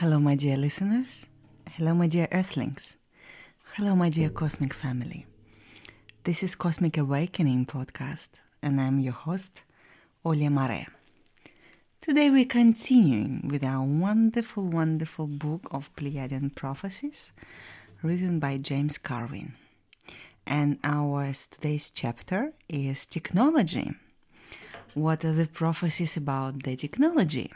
Hello, 0.00 0.18
my 0.18 0.34
dear 0.34 0.56
listeners. 0.56 1.26
Hello, 1.72 1.92
my 1.92 2.06
dear 2.06 2.26
Earthlings. 2.32 2.96
Hello, 3.74 3.94
my 3.94 4.08
dear 4.08 4.30
Cosmic 4.30 4.72
family. 4.72 5.26
This 6.24 6.42
is 6.42 6.54
Cosmic 6.54 6.96
Awakening 6.96 7.66
podcast, 7.66 8.30
and 8.62 8.80
I'm 8.80 8.98
your 8.98 9.12
host, 9.12 9.62
Olia 10.24 10.50
Mare. 10.50 10.86
Today, 12.00 12.30
we're 12.30 12.46
continuing 12.46 13.46
with 13.46 13.62
our 13.62 13.84
wonderful, 13.84 14.64
wonderful 14.64 15.26
book 15.26 15.68
of 15.70 15.94
Pleiadian 15.96 16.54
prophecies 16.54 17.32
written 18.02 18.38
by 18.38 18.56
James 18.56 18.96
Carvin. 18.96 19.52
And 20.46 20.78
our 20.82 21.30
today's 21.34 21.90
chapter 21.90 22.54
is 22.70 23.04
technology. 23.04 23.92
What 24.94 25.26
are 25.26 25.34
the 25.34 25.46
prophecies 25.46 26.16
about 26.16 26.62
the 26.62 26.74
technology? 26.74 27.52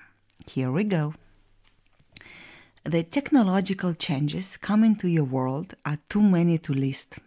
Here 0.46 0.70
we 0.70 0.84
go. 0.84 1.14
The 2.86 3.02
technological 3.02 3.94
changes 3.94 4.58
coming 4.58 4.94
to 4.96 5.08
your 5.08 5.24
world 5.24 5.72
are 5.86 5.96
too 6.10 6.20
many 6.20 6.58
to 6.58 6.74
list. 6.74 7.18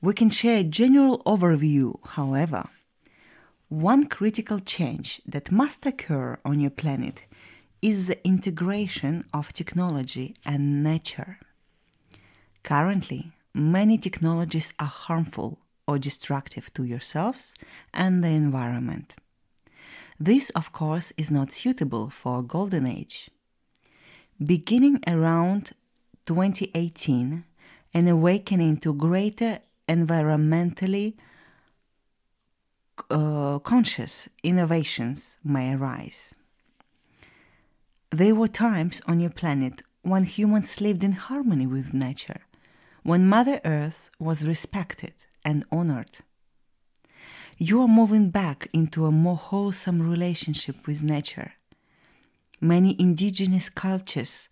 We 0.00 0.14
can 0.14 0.30
share 0.30 0.60
a 0.60 0.64
general 0.64 1.22
overview, 1.24 1.98
however. 2.06 2.70
One 3.68 4.06
critical 4.06 4.60
change 4.60 5.20
that 5.26 5.52
must 5.52 5.84
occur 5.84 6.38
on 6.42 6.60
your 6.60 6.70
planet 6.70 7.26
is 7.82 8.06
the 8.06 8.26
integration 8.26 9.26
of 9.34 9.52
technology 9.52 10.34
and 10.46 10.82
nature. 10.82 11.38
Currently, 12.62 13.32
many 13.52 13.98
technologies 13.98 14.72
are 14.78 14.86
harmful 14.86 15.58
or 15.86 15.98
destructive 15.98 16.72
to 16.72 16.84
yourselves 16.84 17.54
and 17.92 18.24
the 18.24 18.28
environment. 18.28 19.16
This, 20.18 20.48
of 20.50 20.72
course, 20.72 21.12
is 21.18 21.30
not 21.30 21.52
suitable 21.52 22.08
for 22.08 22.38
a 22.38 22.42
golden 22.42 22.86
age. 22.86 23.28
Beginning 24.44 25.00
around 25.06 25.72
2018, 26.26 27.44
an 27.94 28.08
awakening 28.08 28.76
to 28.78 28.92
greater 28.92 29.60
environmentally 29.88 31.14
uh, 33.08 33.58
conscious 33.60 34.28
innovations 34.42 35.38
may 35.42 35.72
arise. 35.74 36.34
There 38.10 38.34
were 38.34 38.48
times 38.48 39.00
on 39.06 39.20
your 39.20 39.30
planet 39.30 39.82
when 40.02 40.24
humans 40.24 40.82
lived 40.82 41.02
in 41.02 41.12
harmony 41.12 41.66
with 41.66 41.94
nature, 41.94 42.42
when 43.02 43.26
Mother 43.26 43.62
Earth 43.64 44.10
was 44.18 44.44
respected 44.44 45.14
and 45.46 45.64
honored. 45.72 46.18
You 47.56 47.80
are 47.80 47.88
moving 47.88 48.28
back 48.28 48.68
into 48.74 49.06
a 49.06 49.10
more 49.10 49.36
wholesome 49.36 50.02
relationship 50.02 50.86
with 50.86 51.02
nature. 51.02 51.55
Many 52.60 52.96
indigenous 52.98 53.68
cultures 53.68 54.48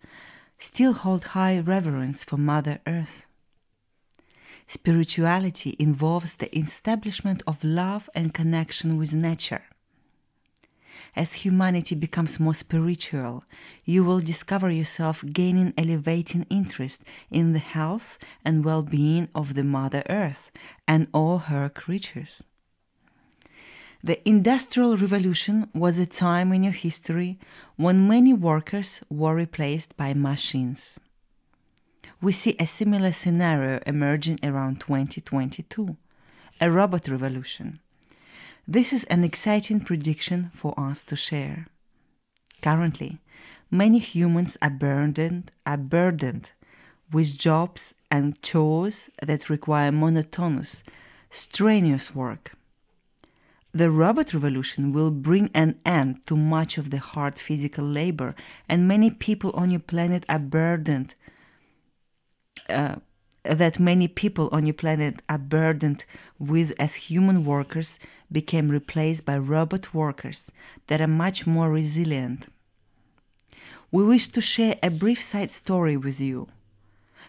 still 0.59 0.93
hold 0.93 1.25
high 1.25 1.59
reverence 1.59 2.23
for 2.23 2.37
Mother 2.37 2.81
Earth. 2.87 3.27
Spirituality 4.69 5.75
involves 5.79 6.37
the 6.37 6.57
establishment 6.57 7.43
of 7.47 7.65
love 7.65 8.11
and 8.15 8.35
connection 8.35 8.99
with 8.99 9.15
nature. 9.15 9.65
As 11.17 11.45
humanity 11.45 11.95
becomes 11.95 12.39
more 12.39 12.55
spiritual, 12.55 13.45
you 13.85 14.05
will 14.05 14.21
discover 14.21 14.71
yourself 14.71 15.25
gaining 15.33 15.73
elevating 15.79 16.47
interest 16.51 17.05
in 17.31 17.53
the 17.53 17.59
health 17.59 18.19
and 18.45 18.65
well 18.65 18.83
being 18.83 19.29
of 19.35 19.55
the 19.55 19.65
Mother 19.65 20.03
Earth 20.11 20.51
and 20.87 21.09
all 21.13 21.39
her 21.39 21.69
creatures. 21.69 22.45
The 24.05 24.21
Industrial 24.29 24.97
Revolution 24.97 25.69
was 25.75 25.99
a 25.99 26.07
time 26.07 26.53
in 26.53 26.63
your 26.63 26.75
history 26.75 27.39
when 27.77 28.07
many 28.07 28.33
workers 28.33 29.01
were 29.11 29.35
replaced 29.35 29.97
by 29.97 30.13
machines 30.15 31.01
we 32.25 32.33
see 32.33 32.57
a 32.59 32.67
similar 32.67 33.13
scenario 33.13 33.79
emerging 33.87 34.39
around 34.43 34.81
2022 34.81 35.95
a 36.59 36.71
robot 36.71 37.07
revolution. 37.09 37.81
This 38.67 38.95
is 38.95 39.05
an 39.05 39.25
exciting 39.25 39.81
prediction 39.81 40.51
for 40.55 40.73
us 40.79 41.05
to 41.05 41.17
share. 41.17 41.67
Currently, 42.63 43.19
many 43.71 43.99
humans 43.99 44.57
are 44.63 44.71
burdened, 44.71 45.53
are 45.67 45.77
burdened 45.77 46.53
with 47.13 47.37
jobs 47.37 47.93
and 48.11 48.41
chores 48.41 49.11
that 49.21 49.51
require 49.51 49.93
monotonous, 49.93 50.83
strenuous 51.31 52.15
work. 52.15 52.53
The 53.75 53.91
robot 53.91 54.33
revolution 54.33 54.93
will 54.93 55.11
bring 55.11 55.51
an 55.53 55.81
end 55.85 56.25
to 56.29 56.37
much 56.37 56.79
of 56.79 56.91
the 56.91 56.99
hard 56.99 57.41
physical 57.41 57.85
labor, 57.85 58.37
and 58.69 58.87
many 58.87 59.11
people 59.11 59.51
on 59.51 59.69
your 59.73 59.81
planet 59.81 60.25
are 60.29 60.39
burdened 60.39 61.17
uh, 62.69 62.97
that 63.43 63.81
many 63.81 64.07
people 64.07 64.49
on 64.53 64.65
your 64.65 64.75
planet 64.75 65.23
are 65.29 65.39
burdened 65.39 66.05
with 66.39 66.73
as 66.79 66.95
human 66.95 67.45
workers 67.45 67.99
became 68.31 68.69
replaced 68.69 69.25
by 69.25 69.37
robot 69.37 69.93
workers 69.93 70.53
that 70.87 71.01
are 71.01 71.09
much 71.09 71.45
more 71.45 71.71
resilient. 71.71 72.47
We 73.91 74.05
wish 74.05 74.29
to 74.29 74.41
share 74.41 74.77
a 74.85 74.91
brief 74.91 75.21
side 75.21 75.51
story 75.51 75.97
with 75.97 76.21
you. 76.21 76.47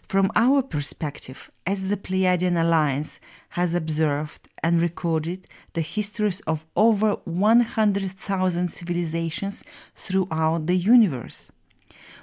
From 0.07 0.31
our 0.35 0.61
perspective, 0.61 1.49
as 1.65 1.89
the 1.89 1.97
Pleiadian 1.97 2.61
Alliance 2.61 3.19
has 3.49 3.73
observed 3.73 4.47
and 4.61 4.79
recorded 4.79 5.47
the 5.73 5.81
histories 5.81 6.41
of 6.41 6.65
over 6.75 7.13
100,000 7.25 8.67
civilizations 8.69 9.63
throughout 9.95 10.67
the 10.67 10.77
universe, 10.77 11.51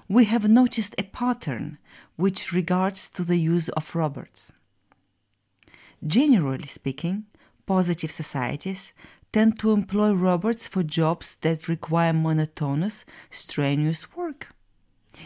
we 0.08 0.26
have 0.26 0.48
noticed 0.48 0.94
a 0.96 1.02
pattern 1.02 1.78
which 2.14 2.52
regards 2.52 3.10
to 3.10 3.24
the 3.24 3.36
use 3.36 3.68
of 3.70 3.94
robots. 3.96 4.52
Generally 6.06 6.68
speaking, 6.68 7.24
positive 7.66 8.12
societies 8.12 8.92
tend 9.32 9.58
to 9.58 9.72
employ 9.72 10.12
robots 10.12 10.68
for 10.68 10.84
jobs 10.84 11.36
that 11.40 11.66
require 11.66 12.12
monotonous, 12.12 13.04
strenuous 13.30 14.14
work. 14.14 14.21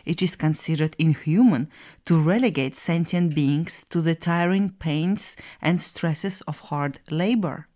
It 0.04 0.22
is 0.22 0.36
considered 0.36 0.96
inhuman 0.98 1.68
to 2.04 2.20
relegate 2.20 2.76
sentient 2.76 3.34
beings 3.34 3.84
to 3.90 4.00
the 4.00 4.14
tiring 4.14 4.70
pains 4.70 5.36
and 5.60 5.80
stresses 5.80 6.40
of 6.42 6.60
hard 6.60 7.00
labor. 7.10 7.68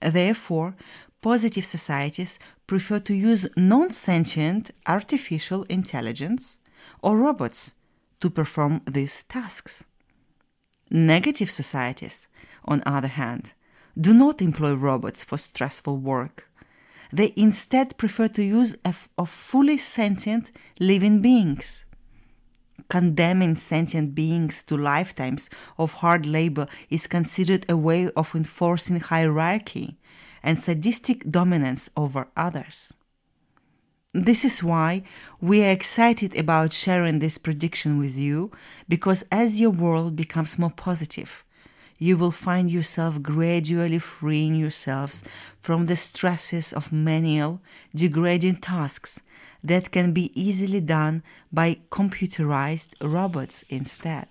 Therefore, 0.00 0.76
positive 1.20 1.64
societies 1.64 2.38
prefer 2.66 2.98
to 3.00 3.14
use 3.14 3.48
non 3.56 3.90
sentient 3.90 4.70
artificial 4.86 5.64
intelligence 5.64 6.58
or 7.02 7.18
robots 7.18 7.74
to 8.20 8.30
perform 8.30 8.82
these 8.86 9.24
tasks. 9.24 9.84
Negative 10.90 11.50
societies, 11.50 12.28
on 12.64 12.78
the 12.78 12.88
other 12.88 13.08
hand, 13.08 13.52
do 13.98 14.12
not 14.12 14.42
employ 14.42 14.74
robots 14.74 15.24
for 15.24 15.38
stressful 15.38 15.98
work. 15.98 16.50
They 17.14 17.32
instead 17.36 17.96
prefer 17.96 18.26
to 18.26 18.42
use 18.42 18.74
of 18.84 19.28
fully 19.28 19.78
sentient 19.78 20.50
living 20.80 21.22
beings. 21.22 21.84
Condemning 22.88 23.54
sentient 23.54 24.16
beings 24.16 24.64
to 24.64 24.76
lifetimes 24.76 25.48
of 25.78 25.92
hard 25.92 26.26
labor 26.26 26.66
is 26.90 27.06
considered 27.06 27.66
a 27.68 27.76
way 27.76 28.10
of 28.16 28.34
enforcing 28.34 28.98
hierarchy 28.98 29.96
and 30.42 30.58
sadistic 30.58 31.30
dominance 31.30 31.88
over 31.96 32.26
others. 32.36 32.92
This 34.12 34.44
is 34.44 34.64
why 34.64 35.04
we 35.40 35.62
are 35.62 35.70
excited 35.70 36.36
about 36.36 36.72
sharing 36.72 37.20
this 37.20 37.38
prediction 37.38 37.96
with 37.96 38.18
you 38.18 38.50
because 38.88 39.22
as 39.30 39.60
your 39.60 39.70
world 39.70 40.16
becomes 40.16 40.58
more 40.58 40.70
positive, 40.88 41.44
you 41.98 42.16
will 42.16 42.30
find 42.30 42.70
yourself 42.70 43.22
gradually 43.22 43.98
freeing 43.98 44.54
yourselves 44.54 45.24
from 45.60 45.86
the 45.86 45.96
stresses 45.96 46.72
of 46.72 46.92
manual, 46.92 47.60
degrading 47.94 48.56
tasks 48.56 49.20
that 49.62 49.90
can 49.90 50.12
be 50.12 50.30
easily 50.40 50.80
done 50.80 51.22
by 51.52 51.78
computerized 51.90 52.94
robots 53.00 53.64
instead. 53.68 54.28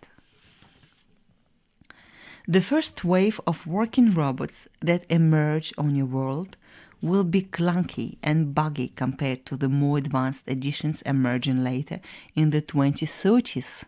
The 2.48 2.62
first 2.62 3.06
wave 3.06 3.40
of 3.48 3.66
working 3.66 4.14
robots 4.14 4.68
that 4.82 5.06
emerge 5.10 5.74
on 5.78 5.96
your 5.96 6.06
world 6.06 6.58
will 7.02 7.24
be 7.24 7.42
clunky 7.42 8.18
and 8.22 8.54
buggy 8.54 8.90
compared 8.90 9.46
to 9.46 9.58
the 9.58 9.70
more 9.70 9.98
advanced 9.98 10.48
editions 10.48 11.02
emerging 11.04 11.64
later 11.64 12.00
in 12.36 12.50
the 12.50 12.62
2030s. 12.62 13.86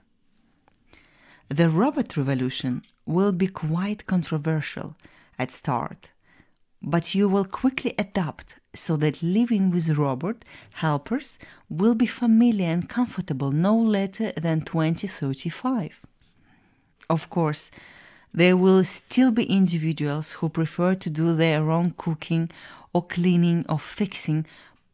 The 1.49 1.69
robot 1.69 2.17
revolution 2.17 2.83
will 3.05 3.31
be 3.31 3.47
quite 3.47 4.05
controversial 4.07 4.95
at 5.37 5.51
start, 5.51 6.11
but 6.81 7.15
you 7.15 7.27
will 7.29 7.45
quickly 7.45 7.93
adapt 7.97 8.55
so 8.73 8.97
that 8.97 9.23
living 9.23 9.69
with 9.69 9.97
robot 9.97 10.43
helpers 10.73 11.39
will 11.69 11.95
be 11.95 12.05
familiar 12.05 12.69
and 12.69 12.89
comfortable 12.89 13.51
no 13.51 13.75
later 13.77 14.31
than 14.33 14.61
2035. 14.61 16.01
Of 17.09 17.29
course, 17.29 17.71
there 18.33 18.57
will 18.57 18.83
still 18.83 19.31
be 19.31 19.45
individuals 19.45 20.33
who 20.33 20.49
prefer 20.49 20.95
to 20.95 21.09
do 21.09 21.35
their 21.35 21.71
own 21.71 21.91
cooking 21.91 22.49
or 22.93 23.05
cleaning 23.05 23.65
or 23.69 23.79
fixing, 23.79 24.45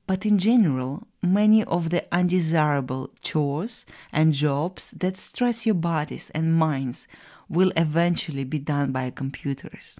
but 0.06 0.26
in 0.26 0.38
general, 0.38 1.08
many 1.24 1.64
of 1.64 1.90
the 1.90 2.06
undesirable 2.12 3.10
chores 3.22 3.86
and 4.12 4.34
jobs 4.34 4.92
that 4.92 5.18
stress 5.18 5.66
your 5.66 5.76
bodies 5.76 6.30
and 6.36 6.54
minds 6.54 7.08
will 7.52 7.74
eventually 7.76 8.46
be 8.46 8.58
done 8.58 8.94
by 8.94 9.10
computers. 9.10 10.00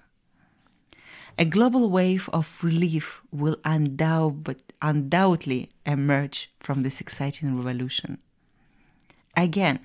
A 1.38 1.44
global 1.44 1.90
wave 1.90 2.30
of 2.32 2.64
relief 2.64 3.20
will 3.30 3.58
undoubtedly 3.64 5.70
emerge 5.84 6.50
from 6.60 6.82
this 6.82 7.00
exciting 7.00 7.56
revolution. 7.56 8.18
Again, 9.36 9.80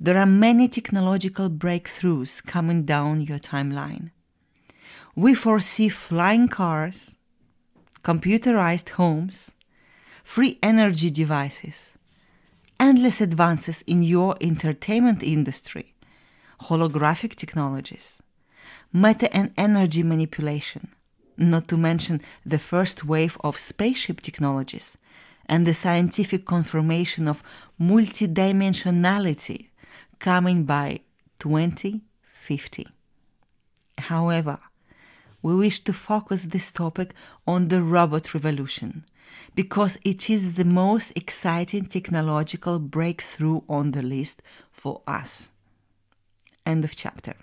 there 0.00 0.16
are 0.16 0.26
many 0.26 0.68
technological 0.68 1.50
breakthroughs 1.50 2.44
coming 2.44 2.84
down 2.84 3.20
your 3.20 3.38
timeline. 3.38 4.10
We 5.14 5.34
foresee 5.34 5.90
flying 5.90 6.48
cars, 6.48 7.16
computerized 8.02 8.90
homes, 8.90 9.52
free 10.24 10.58
energy 10.62 11.10
devices, 11.10 11.92
endless 12.80 13.20
advances 13.20 13.82
in 13.82 14.02
your 14.02 14.36
entertainment 14.40 15.22
industry, 15.22 15.94
holographic 16.62 17.34
technologies, 17.34 18.22
matter 18.92 19.28
and 19.32 19.52
energy 19.56 20.02
manipulation, 20.02 20.88
not 21.36 21.68
to 21.68 21.76
mention 21.76 22.20
the 22.44 22.58
first 22.58 23.04
wave 23.04 23.36
of 23.42 23.58
spaceship 23.58 24.20
technologies 24.20 24.98
and 25.46 25.66
the 25.66 25.74
scientific 25.74 26.44
confirmation 26.44 27.28
of 27.28 27.42
multidimensionality 27.80 29.68
coming 30.18 30.64
by 30.64 31.00
2050. 31.38 32.88
However, 33.98 34.58
we 35.42 35.54
wish 35.54 35.80
to 35.80 35.92
focus 35.92 36.44
this 36.44 36.72
topic 36.72 37.14
on 37.46 37.68
the 37.68 37.82
robot 37.82 38.34
revolution 38.34 39.04
because 39.54 39.98
it 40.04 40.28
is 40.28 40.54
the 40.54 40.64
most 40.64 41.12
exciting 41.14 41.86
technological 41.86 42.78
breakthrough 42.78 43.60
on 43.68 43.92
the 43.92 44.02
list 44.02 44.42
for 44.70 45.02
us. 45.06 45.50
End 46.66 46.84
of 46.84 46.96
chapter. 46.96 47.34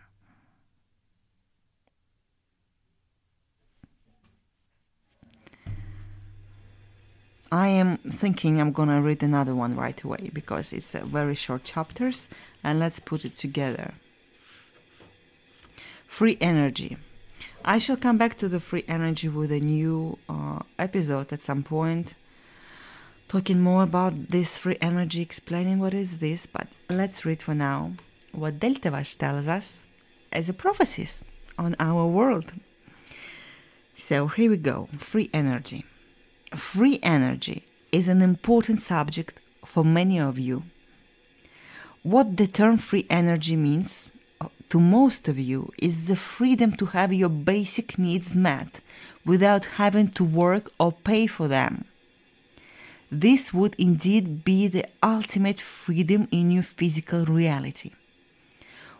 I 7.49 7.67
am 7.69 7.97
thinking 7.97 8.59
I'm 8.59 8.73
gonna 8.73 9.01
read 9.01 9.23
another 9.23 9.55
one 9.55 9.77
right 9.77 10.01
away 10.03 10.29
because 10.33 10.73
it's 10.73 10.93
a 10.93 11.05
very 11.05 11.35
short 11.35 11.63
chapters 11.63 12.27
and 12.63 12.79
let's 12.79 12.99
put 12.99 13.23
it 13.23 13.35
together. 13.35 13.93
Free 16.05 16.37
energy. 16.41 16.97
I 17.63 17.77
shall 17.77 17.95
come 17.95 18.17
back 18.17 18.37
to 18.39 18.49
the 18.49 18.59
free 18.59 18.83
energy 18.89 19.29
with 19.29 19.51
a 19.51 19.59
new 19.59 20.17
uh, 20.27 20.59
episode 20.77 21.31
at 21.31 21.41
some 21.41 21.63
point, 21.63 22.15
talking 23.29 23.61
more 23.61 23.83
about 23.83 24.29
this 24.29 24.57
free 24.57 24.77
energy, 24.81 25.21
explaining 25.21 25.79
what 25.79 25.93
is 25.93 26.17
this. 26.17 26.45
But 26.45 26.67
let's 26.89 27.23
read 27.23 27.41
for 27.41 27.55
now 27.55 27.93
what 28.33 28.59
Deltavash 28.59 29.17
tells 29.17 29.47
us 29.47 29.79
as 30.31 30.49
a 30.49 30.53
prophecies 30.53 31.23
on 31.57 31.75
our 31.79 32.05
world. 32.05 32.53
So 33.95 34.27
here 34.27 34.49
we 34.49 34.57
go 34.57 34.89
free 34.97 35.29
energy. 35.33 35.85
Free 36.55 36.99
energy 37.03 37.65
is 37.91 38.07
an 38.07 38.21
important 38.21 38.81
subject 38.81 39.39
for 39.63 39.85
many 39.85 40.19
of 40.19 40.39
you. 40.39 40.63
What 42.01 42.37
the 42.37 42.47
term 42.47 42.77
free 42.77 43.05
energy 43.09 43.55
means 43.55 44.11
uh, 44.41 44.49
to 44.69 44.79
most 44.79 45.27
of 45.27 45.39
you 45.39 45.71
is 45.77 46.07
the 46.07 46.15
freedom 46.15 46.73
to 46.73 46.87
have 46.87 47.13
your 47.13 47.29
basic 47.29 47.97
needs 47.97 48.35
met 48.35 48.81
without 49.25 49.65
having 49.77 50.09
to 50.09 50.23
work 50.23 50.71
or 50.79 50.91
pay 50.91 51.27
for 51.27 51.47
them. 51.47 51.85
This 53.11 53.53
would 53.53 53.75
indeed 53.77 54.43
be 54.43 54.67
the 54.67 54.85
ultimate 55.03 55.59
freedom 55.59 56.27
in 56.31 56.51
your 56.51 56.63
physical 56.63 57.25
reality. 57.25 57.91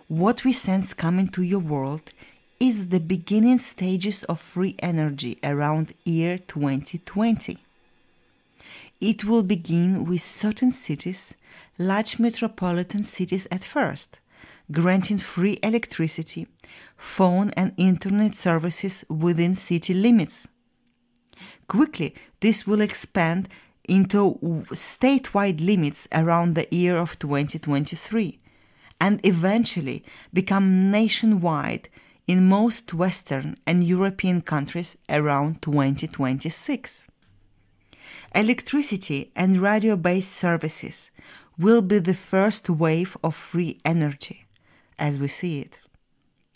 What 0.10 0.44
we 0.44 0.52
sense 0.52 0.94
coming 0.94 1.30
to 1.30 1.42
your 1.42 1.60
world 1.60 2.12
is 2.60 2.90
the 2.90 3.00
beginning 3.00 3.58
stages 3.58 4.26
of 4.26 4.38
free 4.38 4.76
energy 4.80 5.40
around 5.42 5.94
year 6.04 6.40
2020. 6.40 7.58
It 9.00 9.24
will 9.24 9.44
begin 9.44 10.04
with 10.04 10.22
certain 10.22 10.74
cities, 10.74 11.36
large 11.78 12.20
metropolitan 12.20 13.04
cities 13.04 13.48
at 13.50 13.64
first, 13.64 14.20
granting 14.74 15.20
free 15.20 15.58
electricity, 15.64 16.48
phone 16.98 17.52
and 17.52 17.74
internet 17.78 18.36
services 18.36 19.06
within 19.10 19.56
city 19.56 19.94
limits. 19.94 20.50
Quickly, 21.70 22.14
this 22.42 22.68
will 22.68 22.82
expand 22.82 23.48
into 23.86 24.38
statewide 24.72 25.66
limits 25.66 26.10
around 26.12 26.56
the 26.56 26.68
year 26.72 26.98
of 26.98 27.18
2023 27.20 28.40
and 29.04 29.20
eventually 29.26 30.02
become 30.34 30.90
nationwide 30.90 31.90
in 32.26 32.48
most 32.48 32.94
Western 32.94 33.58
and 33.68 33.84
European 33.84 34.40
countries 34.40 34.96
around 35.10 35.62
2026. 35.62 37.06
Electricity 38.34 39.30
and 39.36 39.58
radio 39.58 39.98
based 39.98 40.32
services 40.32 41.12
will 41.60 41.82
be 41.82 42.00
the 42.00 42.14
first 42.14 42.70
wave 42.70 43.18
of 43.22 43.36
free 43.36 43.78
energy 43.84 44.46
as 44.98 45.20
we 45.20 45.28
see 45.28 45.60
it. 45.60 45.82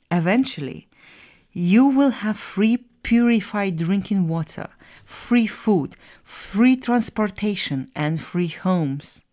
Eventually, 0.09 0.87
you 1.51 1.85
will 1.87 2.11
have 2.11 2.37
free 2.37 2.77
purified 3.03 3.75
drinking 3.75 4.25
water, 4.29 4.69
free 5.03 5.47
food, 5.47 5.97
free 6.23 6.77
transportation, 6.77 7.91
and 7.93 8.21
free 8.21 8.47
homes. 8.47 9.25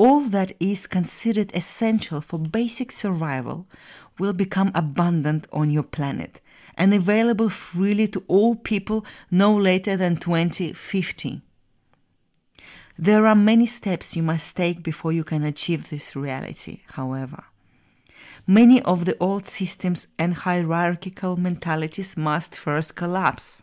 All 0.00 0.20
that 0.20 0.52
is 0.58 0.86
considered 0.86 1.54
essential 1.54 2.22
for 2.22 2.38
basic 2.38 2.90
survival 2.90 3.66
will 4.18 4.32
become 4.32 4.72
abundant 4.74 5.46
on 5.52 5.68
your 5.68 5.82
planet 5.82 6.40
and 6.74 6.94
available 6.94 7.50
freely 7.50 8.08
to 8.08 8.24
all 8.26 8.54
people 8.54 9.04
no 9.30 9.54
later 9.54 9.98
than 9.98 10.16
2050. 10.16 11.42
There 12.98 13.26
are 13.26 13.34
many 13.34 13.66
steps 13.66 14.16
you 14.16 14.22
must 14.22 14.56
take 14.56 14.82
before 14.82 15.12
you 15.12 15.22
can 15.22 15.44
achieve 15.44 15.90
this 15.90 16.16
reality, 16.16 16.80
however. 16.92 17.44
Many 18.46 18.80
of 18.80 19.04
the 19.04 19.18
old 19.20 19.44
systems 19.44 20.08
and 20.18 20.32
hierarchical 20.32 21.36
mentalities 21.36 22.16
must 22.16 22.56
first 22.56 22.96
collapse. 22.96 23.62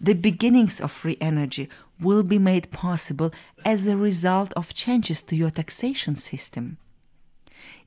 The 0.00 0.14
beginnings 0.14 0.80
of 0.80 0.92
free 0.92 1.18
energy 1.20 1.68
will 2.00 2.22
be 2.22 2.38
made 2.38 2.70
possible 2.70 3.32
as 3.64 3.86
a 3.86 3.96
result 3.96 4.52
of 4.54 4.74
changes 4.74 5.22
to 5.22 5.36
your 5.36 5.50
taxation 5.50 6.16
system. 6.16 6.78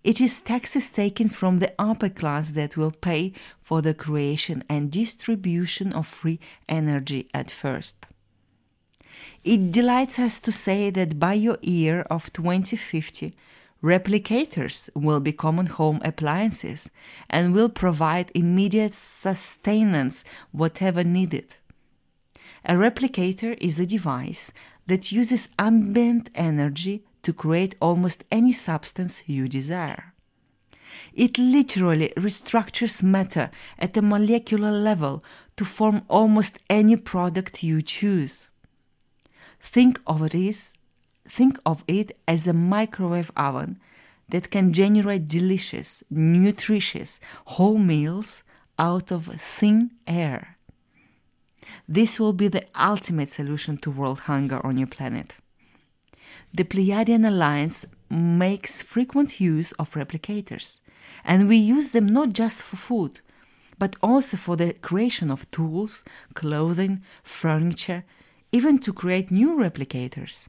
It 0.03 0.19
is 0.19 0.41
taxes 0.41 0.89
taken 0.89 1.29
from 1.29 1.59
the 1.59 1.73
upper 1.77 2.09
class 2.09 2.51
that 2.51 2.75
will 2.75 2.91
pay 2.91 3.33
for 3.59 3.81
the 3.81 3.93
creation 3.93 4.63
and 4.67 4.91
distribution 4.91 5.93
of 5.93 6.07
free 6.07 6.39
energy 6.67 7.29
at 7.33 7.51
first. 7.51 8.07
It 9.43 9.71
delights 9.71 10.17
us 10.17 10.39
to 10.39 10.51
say 10.51 10.89
that 10.89 11.19
by 11.19 11.33
your 11.33 11.57
year 11.61 12.01
of 12.09 12.33
2050, 12.33 13.35
replicators 13.83 14.89
will 14.95 15.19
be 15.19 15.31
common 15.31 15.67
home 15.67 15.99
appliances 16.03 16.89
and 17.29 17.53
will 17.53 17.69
provide 17.69 18.31
immediate 18.33 18.93
sustenance 18.93 20.23
whatever 20.51 21.03
needed. 21.03 21.55
A 22.63 22.73
replicator 22.73 23.57
is 23.59 23.79
a 23.79 23.85
device 23.85 24.51
that 24.87 25.11
uses 25.11 25.49
ambient 25.57 26.29
energy 26.35 27.03
to 27.23 27.33
create 27.33 27.75
almost 27.81 28.23
any 28.31 28.53
substance 28.53 29.23
you 29.25 29.47
desire. 29.47 30.13
It 31.13 31.37
literally 31.37 32.13
restructures 32.17 33.01
matter 33.01 33.49
at 33.79 33.97
a 33.97 34.01
molecular 34.01 34.71
level 34.71 35.23
to 35.57 35.65
form 35.65 36.03
almost 36.07 36.59
any 36.69 36.95
product 36.95 37.63
you 37.63 37.81
choose. 37.81 38.49
Think 39.59 39.99
of 40.05 40.21
it 40.21 40.35
as, 40.35 40.73
think 41.27 41.59
of 41.65 41.83
it 41.87 42.17
as 42.27 42.47
a 42.47 42.53
microwave 42.53 43.31
oven 43.35 43.79
that 44.29 44.49
can 44.49 44.73
generate 44.73 45.27
delicious, 45.27 46.03
nutritious 46.09 47.19
whole 47.45 47.77
meals 47.77 48.43
out 48.79 49.11
of 49.11 49.25
thin 49.25 49.91
air. 50.07 50.57
This 51.87 52.19
will 52.19 52.33
be 52.33 52.47
the 52.47 52.65
ultimate 52.79 53.29
solution 53.29 53.77
to 53.77 53.91
world 53.91 54.21
hunger 54.21 54.65
on 54.65 54.77
your 54.77 54.87
planet. 54.87 55.35
The 56.53 56.63
Pleiadian 56.63 57.25
Alliance 57.25 57.85
makes 58.09 58.81
frequent 58.81 59.39
use 59.39 59.71
of 59.73 59.93
replicators, 59.93 60.81
and 61.23 61.47
we 61.47 61.55
use 61.55 61.91
them 61.91 62.07
not 62.07 62.33
just 62.33 62.61
for 62.61 62.75
food, 62.75 63.21
but 63.79 63.95
also 64.03 64.37
for 64.37 64.55
the 64.55 64.73
creation 64.73 65.31
of 65.31 65.49
tools, 65.51 66.03
clothing, 66.33 67.01
furniture, 67.23 68.03
even 68.51 68.77
to 68.79 68.93
create 68.93 69.31
new 69.31 69.55
replicators. 69.57 70.47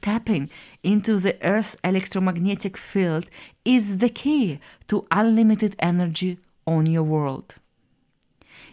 Tapping 0.00 0.50
into 0.82 1.18
the 1.18 1.36
Earth's 1.42 1.76
electromagnetic 1.84 2.76
field 2.76 3.30
is 3.64 3.98
the 3.98 4.08
key 4.08 4.58
to 4.88 5.06
unlimited 5.10 5.76
energy 5.78 6.38
on 6.66 6.86
your 6.86 7.04
world. 7.04 7.56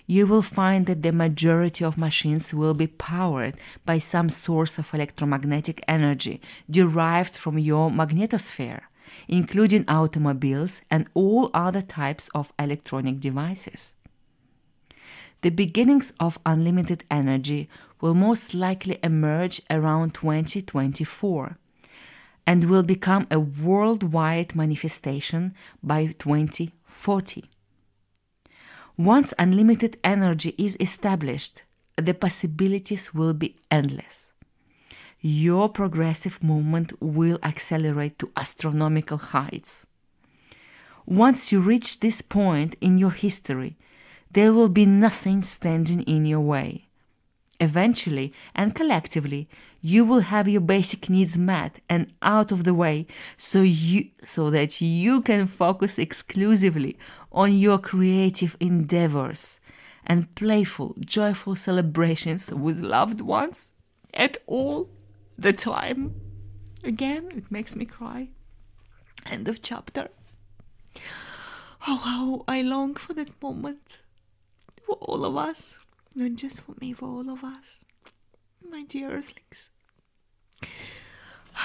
You 0.10 0.26
will 0.26 0.42
find 0.42 0.88
that 0.88 1.04
the 1.04 1.12
majority 1.12 1.86
of 1.86 1.96
machines 1.96 2.52
will 2.52 2.74
be 2.74 2.88
powered 2.88 3.56
by 3.86 4.00
some 4.00 4.28
source 4.28 4.80
of 4.80 4.92
electromagnetic 4.92 5.84
energy 5.88 6.42
derived 6.68 7.38
from 7.38 7.60
your 7.60 7.92
magnetosphere, 7.92 8.82
including 9.28 9.86
automobiles 9.88 10.82
and 10.90 11.08
all 11.14 11.52
other 11.54 11.84
types 11.84 12.28
of 12.34 12.52
electronic 12.58 13.20
devices. 13.20 13.94
The 15.42 15.52
beginnings 15.52 16.12
of 16.20 16.40
unlimited 16.44 17.04
energy 17.12 17.70
will 18.02 18.16
most 18.16 18.56
likely 18.56 18.98
emerge 19.04 19.62
around 19.70 20.16
2024 20.16 21.56
and 22.48 22.68
will 22.68 22.82
become 22.82 23.28
a 23.30 23.40
worldwide 23.40 24.56
manifestation 24.56 25.54
by 25.84 26.08
2040. 26.08 27.44
Once 29.00 29.34
unlimited 29.40 29.98
energy 30.04 30.54
is 30.58 30.76
established, 30.82 31.64
the 31.96 32.14
possibilities 32.14 33.14
will 33.14 33.34
be 33.34 33.56
endless. 33.72 34.34
Your 35.22 35.70
progressive 35.70 36.44
movement 36.44 36.92
will 37.02 37.40
accelerate 37.42 38.20
to 38.20 38.30
astronomical 38.36 39.18
heights. 39.18 39.86
Once 41.06 41.50
you 41.50 41.62
reach 41.62 42.02
this 42.02 42.22
point 42.22 42.76
in 42.82 42.98
your 42.98 43.12
history, 43.12 43.78
there 44.32 44.52
will 44.52 44.68
be 44.68 44.86
nothing 44.86 45.44
standing 45.44 46.02
in 46.02 46.26
your 46.26 46.42
way. 46.42 46.89
Eventually 47.60 48.34
and 48.56 48.74
collectively, 48.74 49.50
you 49.82 50.06
will 50.06 50.22
have 50.22 50.48
your 50.48 50.62
basic 50.62 51.10
needs 51.10 51.38
met 51.38 51.80
and 51.90 52.14
out 52.22 52.52
of 52.52 52.64
the 52.64 52.74
way 52.74 53.06
so 53.38 53.62
you 53.62 54.10
so 54.24 54.50
that 54.50 54.80
you 54.82 55.22
can 55.22 55.46
focus 55.46 55.98
exclusively 55.98 56.98
on 57.32 57.54
your 57.54 57.78
creative 57.78 58.56
endeavors 58.60 59.60
and 60.06 60.34
playful, 60.36 60.96
joyful 61.00 61.56
celebrations 61.56 62.52
with 62.52 62.82
loved 62.82 63.22
ones 63.22 63.72
at 64.14 64.38
all 64.48 64.90
the 65.38 65.54
time. 65.54 66.16
Again, 66.84 67.30
it 67.36 67.52
makes 67.52 67.76
me 67.76 67.86
cry. 67.86 68.30
End 69.26 69.48
of 69.48 69.62
chapter. 69.62 70.08
Oh, 71.88 71.98
how 71.98 72.46
I 72.48 72.62
long 72.62 72.96
for 72.96 73.14
that 73.14 73.42
moment 73.42 74.00
for 74.84 74.96
all 74.96 75.26
of 75.26 75.38
us, 75.38 75.78
not 76.16 76.36
just 76.36 76.62
for 76.62 76.74
me, 76.82 76.94
for 76.94 77.08
all 77.08 77.30
of 77.30 77.44
us, 77.44 77.86
my 78.70 78.84
dear 78.84 79.12
earthlings. 79.12 79.70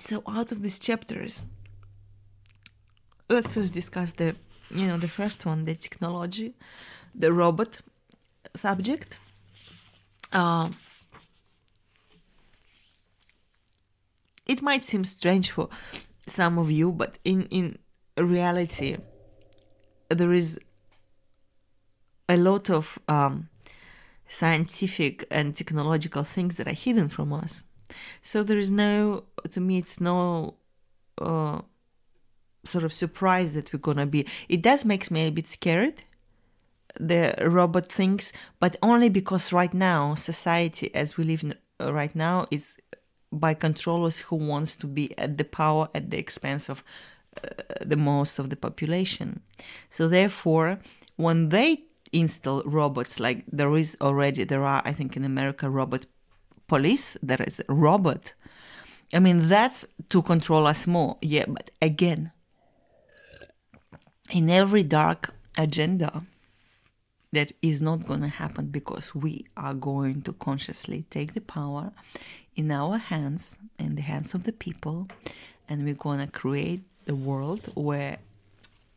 So, 0.00 0.20
out 0.26 0.50
of 0.50 0.62
these 0.62 0.80
chapters, 0.80 1.44
let's 3.28 3.52
first 3.52 3.72
discuss 3.72 4.12
the, 4.12 4.34
you 4.74 4.88
know, 4.88 4.96
the 4.96 5.06
first 5.06 5.46
one, 5.46 5.62
the 5.62 5.76
technology, 5.76 6.54
the 7.14 7.32
robot 7.32 7.78
subject. 8.56 9.20
Uh, 10.32 10.70
it 14.46 14.60
might 14.60 14.82
seem 14.82 15.04
strange 15.04 15.52
for 15.52 15.68
some 16.26 16.58
of 16.58 16.70
you, 16.70 16.90
but 16.90 17.18
in 17.24 17.44
in 17.44 17.78
reality, 18.16 18.96
there 20.08 20.32
is 20.32 20.58
a 22.32 22.36
lot 22.36 22.70
of 22.70 22.98
um, 23.08 23.48
scientific 24.26 25.26
and 25.30 25.54
technological 25.54 26.24
things 26.24 26.56
that 26.56 26.66
are 26.66 26.72
hidden 26.86 27.08
from 27.08 27.32
us. 27.32 27.64
So 28.22 28.42
there 28.42 28.58
is 28.58 28.72
no, 28.72 29.24
to 29.50 29.60
me, 29.60 29.76
it's 29.78 30.00
no 30.00 30.54
uh, 31.18 31.60
sort 32.64 32.84
of 32.84 32.92
surprise 32.92 33.52
that 33.52 33.70
we're 33.70 33.80
gonna 33.80 34.06
be. 34.06 34.26
It 34.48 34.62
does 34.62 34.86
make 34.86 35.10
me 35.10 35.26
a 35.26 35.30
bit 35.30 35.46
scared, 35.46 36.04
the 36.98 37.34
robot 37.42 37.86
things, 37.86 38.32
but 38.58 38.76
only 38.82 39.10
because 39.10 39.52
right 39.52 39.74
now 39.74 40.14
society, 40.14 40.94
as 40.94 41.18
we 41.18 41.24
live 41.24 41.42
in, 41.42 41.54
uh, 41.80 41.92
right 41.92 42.14
now, 42.16 42.46
is 42.50 42.78
by 43.30 43.52
controllers 43.52 44.18
who 44.20 44.36
wants 44.36 44.74
to 44.76 44.86
be 44.86 45.16
at 45.18 45.36
the 45.36 45.44
power 45.44 45.88
at 45.94 46.10
the 46.10 46.18
expense 46.18 46.70
of 46.70 46.82
uh, 47.36 47.48
the 47.84 47.96
most 47.96 48.38
of 48.38 48.48
the 48.48 48.56
population. 48.56 49.42
So 49.90 50.08
therefore, 50.08 50.78
when 51.16 51.50
they 51.50 51.84
install 52.12 52.62
robots 52.64 53.18
like 53.18 53.44
there 53.50 53.74
is 53.76 53.96
already 54.00 54.44
there 54.44 54.64
are 54.64 54.82
i 54.84 54.92
think 54.92 55.16
in 55.16 55.24
america 55.24 55.68
robot 55.70 56.06
police 56.66 57.16
there 57.22 57.42
is 57.42 57.60
a 57.68 57.74
robot. 57.74 58.34
I 59.14 59.18
mean 59.18 59.48
that's 59.48 59.84
to 60.08 60.22
control 60.22 60.66
us 60.66 60.86
more 60.86 61.18
yeah 61.20 61.44
but 61.46 61.70
again 61.82 62.32
in 64.30 64.48
every 64.48 64.82
dark 64.82 65.34
agenda 65.58 66.24
that 67.32 67.52
is 67.60 67.82
not 67.82 68.06
going 68.06 68.22
to 68.22 68.28
happen 68.28 68.66
because 68.66 69.14
we 69.14 69.46
are 69.56 69.74
going 69.74 70.22
to 70.22 70.32
consciously 70.32 71.04
take 71.10 71.34
the 71.34 71.40
power 71.40 71.92
in 72.56 72.70
our 72.70 72.96
hands 72.96 73.58
in 73.78 73.94
the 73.96 74.02
hands 74.02 74.32
of 74.34 74.44
the 74.44 74.52
people 74.52 75.08
and 75.68 75.84
we're 75.84 75.94
going 75.94 76.20
to 76.20 76.26
create 76.26 76.82
the 77.04 77.14
world 77.14 77.70
where 77.74 78.16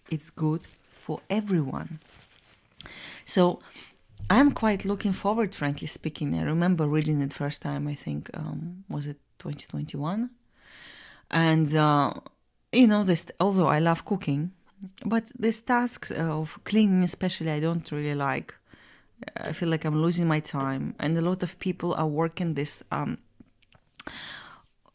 it's 0.10 0.29
good 0.29 0.62
for 0.95 1.19
everyone 1.29 2.00
so 3.25 3.60
I'm 4.30 4.51
quite 4.51 4.86
looking 4.86 5.13
forward, 5.13 5.54
frankly 5.54 5.88
speaking. 5.88 6.36
I 6.36 6.44
remember 6.44 6.88
reading 6.88 7.22
it 7.22 7.34
first 7.34 7.62
time, 7.62 7.88
I 7.88 7.96
think, 7.96 8.30
um, 8.34 8.84
was 8.89 9.08
it 9.08 9.18
2021? 9.39 10.30
And, 11.32 11.75
uh, 11.75 12.13
you 12.72 12.88
know, 12.88 13.04
this, 13.04 13.25
although 13.39 13.68
I 13.68 13.80
love 13.80 14.06
cooking, 14.06 14.51
but 15.06 15.32
these 15.38 15.62
tasks 15.62 16.12
of 16.12 16.60
cleaning, 16.63 17.04
especially, 17.04 17.51
I 17.51 17.60
don't 17.60 17.89
really 17.92 18.15
like. 18.15 18.56
I 19.38 19.54
feel 19.54 19.70
like 19.70 19.86
I'm 19.86 20.01
losing 20.01 20.27
my 20.27 20.39
time, 20.39 20.96
and 21.00 21.18
a 21.18 21.22
lot 21.22 21.44
of 21.44 21.58
people 21.60 21.94
are 21.94 22.08
working 22.08 22.54
this, 22.54 22.84
um, 22.92 23.18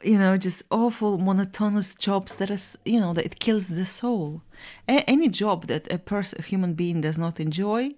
you 0.03 0.19
know, 0.19 0.37
just 0.37 0.63
awful 0.71 1.19
monotonous 1.19 1.95
jobs 1.95 2.37
that 2.37 2.51
is, 2.51 2.77
you 2.85 3.01
know, 3.01 3.13
that 3.15 3.25
it 3.25 3.39
kills 3.41 3.69
the 3.69 3.85
soul. 3.85 4.43
A- 4.89 5.09
any 5.09 5.29
job 5.29 5.67
that 5.67 5.93
a 5.93 5.99
person, 5.99 6.39
a 6.39 6.43
human 6.43 6.75
being, 6.75 7.01
does 7.01 7.19
not 7.19 7.41
enjoy, 7.41 7.93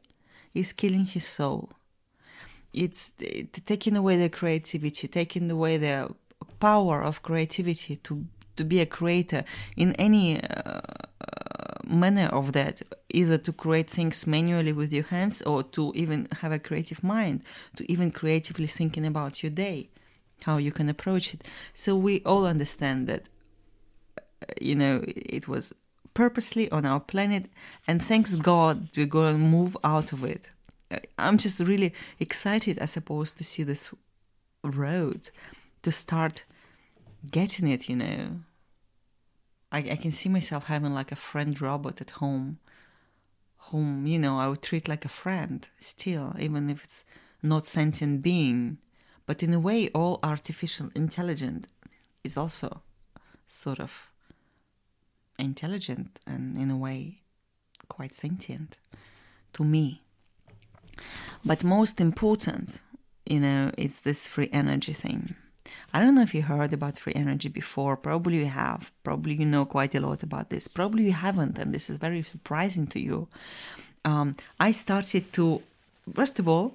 is 0.54 0.72
killing 0.72 1.06
his 1.06 1.26
soul. 1.26 1.70
It's 2.72 3.12
taking 3.66 3.96
away 3.96 4.16
their 4.16 4.28
creativity, 4.28 5.06
taking 5.06 5.50
away 5.50 5.76
their 5.76 6.08
power 6.58 7.02
of 7.02 7.22
creativity 7.22 7.96
to 7.96 8.26
to 8.56 8.64
be 8.64 8.80
a 8.80 8.86
creator 8.86 9.44
in 9.78 9.94
any 9.94 10.38
uh, 10.42 10.80
manner 11.86 12.26
of 12.26 12.52
that, 12.52 12.82
either 13.08 13.38
to 13.38 13.52
create 13.52 13.88
things 13.88 14.26
manually 14.26 14.72
with 14.72 14.92
your 14.92 15.04
hands 15.04 15.40
or 15.42 15.62
to 15.62 15.92
even 15.94 16.28
have 16.40 16.52
a 16.52 16.58
creative 16.58 17.02
mind, 17.02 17.42
to 17.76 17.90
even 17.90 18.10
creatively 18.10 18.66
thinking 18.66 19.06
about 19.06 19.42
your 19.42 19.50
day, 19.50 19.88
how 20.42 20.56
you 20.56 20.72
can 20.72 20.88
approach 20.88 21.34
it. 21.34 21.44
So 21.74 21.96
we 21.96 22.22
all 22.24 22.46
understand 22.46 23.06
that, 23.08 23.28
uh, 24.18 24.22
you 24.60 24.74
know, 24.74 25.02
it 25.06 25.48
was 25.48 25.74
purposely 26.14 26.70
on 26.70 26.84
our 26.84 27.00
planet, 27.00 27.46
and 27.86 28.02
thanks 28.02 28.34
God 28.34 28.88
we're 28.96 29.06
going 29.06 29.34
to 29.34 29.38
move 29.38 29.76
out 29.82 30.12
of 30.12 30.24
it. 30.24 30.50
I'm 31.16 31.38
just 31.38 31.60
really 31.60 31.94
excited, 32.20 32.78
I 32.78 32.84
suppose, 32.84 33.32
to 33.32 33.44
see 33.44 33.62
this 33.62 33.94
road, 34.62 35.30
to 35.82 35.90
start 35.90 36.44
getting 37.30 37.66
it, 37.66 37.88
you 37.88 37.96
know. 37.96 38.40
I, 39.70 39.78
I 39.78 39.96
can 39.96 40.12
see 40.12 40.28
myself 40.28 40.64
having 40.64 40.92
like 40.92 41.12
a 41.12 41.16
friend 41.16 41.58
robot 41.58 42.02
at 42.02 42.10
home, 42.10 42.58
whom, 43.70 44.06
you 44.06 44.18
know, 44.18 44.38
I 44.38 44.48
would 44.48 44.60
treat 44.60 44.86
like 44.86 45.06
a 45.06 45.08
friend 45.08 45.66
still, 45.78 46.34
even 46.38 46.68
if 46.68 46.84
it's 46.84 47.04
not 47.42 47.64
sentient 47.64 48.20
being. 48.20 48.76
But 49.26 49.42
in 49.42 49.54
a 49.54 49.60
way, 49.60 49.88
all 49.90 50.18
artificial 50.22 50.90
intelligence 50.94 51.66
is 52.24 52.36
also 52.36 52.82
sort 53.46 53.80
of 53.80 54.08
intelligent 55.38 56.18
and 56.26 56.56
in 56.56 56.70
a 56.70 56.76
way 56.76 57.20
quite 57.88 58.14
sentient 58.14 58.78
to 59.52 59.64
me. 59.64 60.02
But 61.44 61.64
most 61.64 62.00
important, 62.00 62.80
you 63.26 63.40
know, 63.40 63.72
it's 63.76 64.00
this 64.00 64.28
free 64.28 64.48
energy 64.52 64.92
thing. 64.92 65.34
I 65.92 66.00
don't 66.00 66.14
know 66.14 66.22
if 66.22 66.34
you 66.34 66.42
heard 66.42 66.72
about 66.72 66.98
free 66.98 67.12
energy 67.14 67.48
before. 67.48 67.96
Probably 67.96 68.38
you 68.38 68.46
have. 68.46 68.92
Probably 69.04 69.34
you 69.34 69.46
know 69.46 69.64
quite 69.64 69.94
a 69.94 70.00
lot 70.00 70.22
about 70.22 70.50
this. 70.50 70.66
Probably 70.68 71.04
you 71.04 71.12
haven't, 71.12 71.58
and 71.58 71.72
this 71.72 71.88
is 71.88 71.98
very 71.98 72.22
surprising 72.22 72.86
to 72.88 73.00
you. 73.00 73.28
Um, 74.04 74.36
I 74.58 74.72
started 74.72 75.32
to, 75.34 75.62
first 76.14 76.38
of 76.38 76.48
all, 76.48 76.74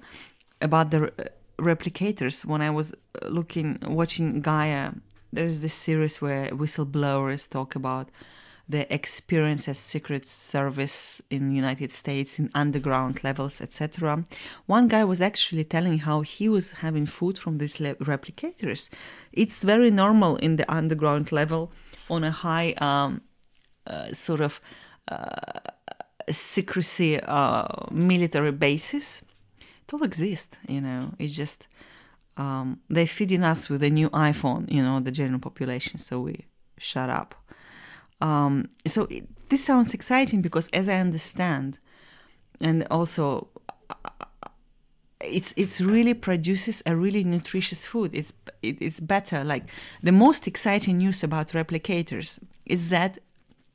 about 0.60 0.90
the 0.90 1.12
replicators 1.58 2.44
when 2.44 2.62
I 2.62 2.70
was 2.70 2.94
looking, 3.22 3.78
watching 3.82 4.40
Gaia. 4.40 4.92
There's 5.32 5.60
this 5.60 5.74
series 5.74 6.20
where 6.20 6.48
whistleblowers 6.50 7.48
talk 7.50 7.74
about 7.74 8.10
the 8.70 8.92
experience 8.92 9.66
as 9.66 9.78
secret 9.78 10.26
service 10.26 11.22
in 11.30 11.56
united 11.56 11.90
states 11.90 12.38
in 12.38 12.50
underground 12.54 13.24
levels 13.24 13.62
etc 13.62 14.26
one 14.66 14.88
guy 14.88 15.02
was 15.02 15.22
actually 15.22 15.64
telling 15.64 15.96
how 16.00 16.20
he 16.20 16.50
was 16.50 16.72
having 16.72 17.06
food 17.06 17.38
from 17.38 17.56
these 17.56 17.78
replicators 17.78 18.90
it's 19.32 19.62
very 19.62 19.90
normal 19.90 20.36
in 20.36 20.56
the 20.56 20.70
underground 20.70 21.32
level 21.32 21.72
on 22.10 22.24
a 22.24 22.30
high 22.30 22.74
um, 22.76 23.22
uh, 23.86 24.12
sort 24.12 24.42
of 24.42 24.60
uh, 25.10 25.60
secrecy 26.30 27.20
uh, 27.20 27.66
military 27.90 28.52
bases. 28.52 29.22
It 29.88 29.94
all 29.94 30.02
exists, 30.02 30.58
you 30.68 30.82
know. 30.82 31.14
It's 31.18 31.34
just 31.34 31.66
um, 32.36 32.80
they're 32.88 33.06
feeding 33.06 33.42
us 33.42 33.70
with 33.70 33.82
a 33.82 33.88
new 33.88 34.10
iPhone, 34.10 34.70
you 34.70 34.82
know, 34.82 35.00
the 35.00 35.10
general 35.10 35.40
population. 35.40 35.98
So 35.98 36.20
we 36.20 36.44
shut 36.76 37.08
up. 37.08 37.34
Um, 38.20 38.68
so 38.86 39.06
it, 39.10 39.26
this 39.48 39.64
sounds 39.64 39.94
exciting 39.94 40.42
because, 40.42 40.68
as 40.74 40.88
I 40.88 40.96
understand, 40.96 41.78
and 42.60 42.86
also 42.90 43.48
it's 45.20 45.52
it's 45.56 45.80
really 45.80 46.14
produces 46.14 46.82
a 46.86 46.94
really 46.94 47.24
nutritious 47.24 47.84
food. 47.84 48.10
It's 48.14 48.32
it, 48.62 48.76
it's 48.80 49.00
better. 49.00 49.42
Like 49.42 49.64
the 50.02 50.12
most 50.12 50.46
exciting 50.46 50.98
news 50.98 51.22
about 51.22 51.48
replicators 51.48 52.38
is 52.66 52.90
that 52.90 53.18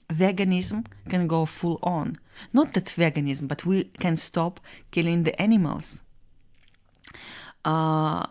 veganism 0.10 0.86
can 1.10 1.27
go 1.27 1.46
full 1.46 1.79
on. 1.82 2.17
Not 2.52 2.74
that 2.74 2.86
veganism, 2.86 3.48
but 3.48 3.66
we 3.66 3.86
can 3.86 4.18
stop 4.18 4.60
killing 4.92 5.24
the 5.24 5.40
animals. 5.42 6.02
Uh, 7.66 8.25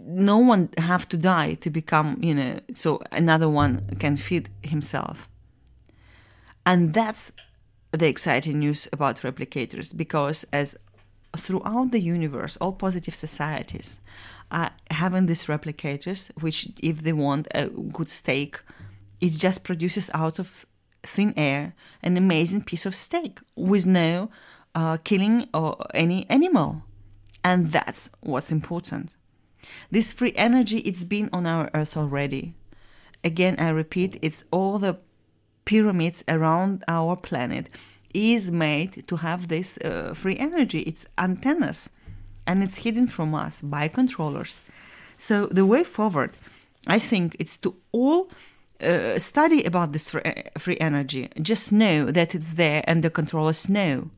no 0.00 0.38
one 0.38 0.68
have 0.78 1.08
to 1.08 1.16
die 1.16 1.54
to 1.54 1.70
become, 1.70 2.18
you 2.22 2.34
know, 2.34 2.60
so 2.72 3.00
another 3.10 3.48
one 3.48 3.86
can 3.98 4.16
feed 4.16 4.48
himself. 4.62 5.28
And 6.64 6.94
that's 6.94 7.32
the 7.90 8.06
exciting 8.08 8.60
news 8.60 8.88
about 8.92 9.20
replicators 9.20 9.96
because 9.96 10.46
as 10.52 10.76
throughout 11.36 11.90
the 11.90 12.00
universe, 12.00 12.56
all 12.60 12.72
positive 12.72 13.14
societies 13.14 13.98
are 14.50 14.70
having 14.90 15.26
these 15.26 15.44
replicators, 15.44 16.30
which, 16.40 16.68
if 16.82 17.02
they 17.02 17.12
want 17.12 17.48
a 17.54 17.68
good 17.68 18.08
steak, 18.08 18.60
it 19.20 19.30
just 19.30 19.64
produces 19.64 20.10
out 20.14 20.38
of 20.38 20.66
thin 21.02 21.34
air 21.36 21.74
an 22.02 22.16
amazing 22.16 22.64
piece 22.64 22.86
of 22.86 22.94
steak 22.94 23.40
with 23.56 23.86
no 23.86 24.30
uh, 24.74 24.96
killing 24.98 25.48
or 25.52 25.76
any 25.94 26.28
animal. 26.30 26.82
And 27.44 27.72
that's 27.72 28.10
what's 28.20 28.52
important. 28.52 29.16
This 29.90 30.12
free 30.12 30.32
energy, 30.36 30.78
it's 30.78 31.04
been 31.04 31.28
on 31.32 31.46
our 31.46 31.70
earth 31.74 31.96
already. 31.96 32.54
Again, 33.24 33.56
I 33.58 33.68
repeat, 33.68 34.18
it's 34.22 34.44
all 34.50 34.78
the 34.78 34.98
pyramids 35.64 36.24
around 36.28 36.82
our 36.88 37.16
planet 37.16 37.68
is 38.14 38.50
made 38.50 39.06
to 39.08 39.16
have 39.16 39.48
this 39.48 39.78
uh, 39.78 40.12
free 40.14 40.36
energy. 40.38 40.80
It's 40.80 41.06
antennas 41.16 41.88
and 42.46 42.62
it's 42.62 42.78
hidden 42.78 43.06
from 43.06 43.34
us 43.34 43.60
by 43.60 43.88
controllers. 43.88 44.62
So 45.16 45.46
the 45.46 45.64
way 45.64 45.84
forward, 45.84 46.32
I 46.86 46.98
think, 46.98 47.36
it's 47.38 47.56
to 47.58 47.76
all 47.92 48.30
uh, 48.82 49.18
study 49.18 49.64
about 49.64 49.92
this 49.92 50.10
free, 50.58 50.76
energy. 50.80 51.28
Just 51.40 51.72
know 51.72 52.10
that 52.10 52.34
it's 52.34 52.54
there, 52.54 52.82
and 52.86 53.02
the 53.02 53.10
controllers 53.10 53.68
know 53.68 54.10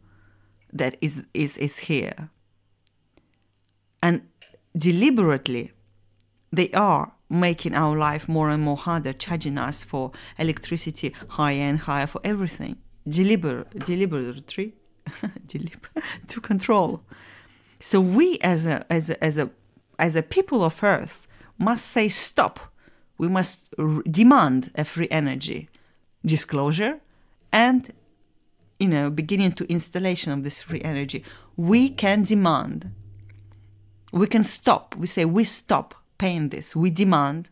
that 0.72 0.96
is 1.00 1.22
is 1.32 1.56
is 1.56 1.78
here. 1.78 2.30
And 4.02 4.22
deliberately, 4.76 5.72
they 6.52 6.70
are 6.70 7.12
making 7.30 7.74
our 7.74 7.96
life 7.96 8.28
more 8.28 8.50
and 8.50 8.62
more 8.62 8.76
harder, 8.76 9.12
charging 9.12 9.58
us 9.58 9.82
for 9.82 10.12
electricity 10.38 11.14
higher 11.28 11.62
and 11.62 11.78
higher 11.80 12.06
for 12.06 12.20
everything 12.22 12.76
deliber- 13.08 13.66
deliberately 13.84 14.74
to 16.28 16.40
control. 16.40 17.02
So 17.80 18.00
we 18.00 18.38
as 18.38 18.66
a, 18.66 18.90
as 18.90 19.10
a, 19.10 19.22
as 19.22 19.36
a, 19.36 19.50
as 19.98 20.16
a 20.16 20.22
people 20.22 20.64
of 20.64 20.82
Earth 20.82 21.26
must 21.58 21.86
say 21.86 22.08
stop. 22.08 22.72
We 23.18 23.28
must 23.28 23.68
r- 23.78 24.02
demand 24.02 24.70
a 24.74 24.84
free 24.84 25.08
energy 25.10 25.68
disclosure 26.24 27.00
and 27.52 27.92
you 28.80 28.88
know 28.88 29.10
beginning 29.10 29.52
to 29.52 29.70
installation 29.70 30.32
of 30.32 30.42
this 30.42 30.62
free 30.62 30.82
energy. 30.82 31.24
We 31.56 31.90
can 31.90 32.22
demand. 32.22 32.92
We 34.12 34.26
can 34.26 34.44
stop. 34.44 34.94
We 34.96 35.06
say 35.06 35.24
we 35.24 35.44
stop 35.44 35.94
paying 36.18 36.48
this. 36.48 36.74
We 36.74 36.90
demand 36.90 37.50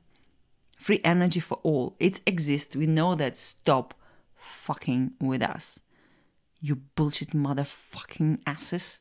free 0.78 1.00
energy 1.04 1.40
for 1.40 1.58
all. 1.62 1.96
It 2.00 2.20
exists. 2.26 2.76
We 2.76 2.86
know 2.86 3.14
that. 3.14 3.36
Stop 3.36 3.94
fucking 4.36 5.12
with 5.20 5.42
us. 5.42 5.80
You 6.60 6.76
bullshit 6.94 7.30
motherfucking 7.30 8.40
asses. 8.46 9.00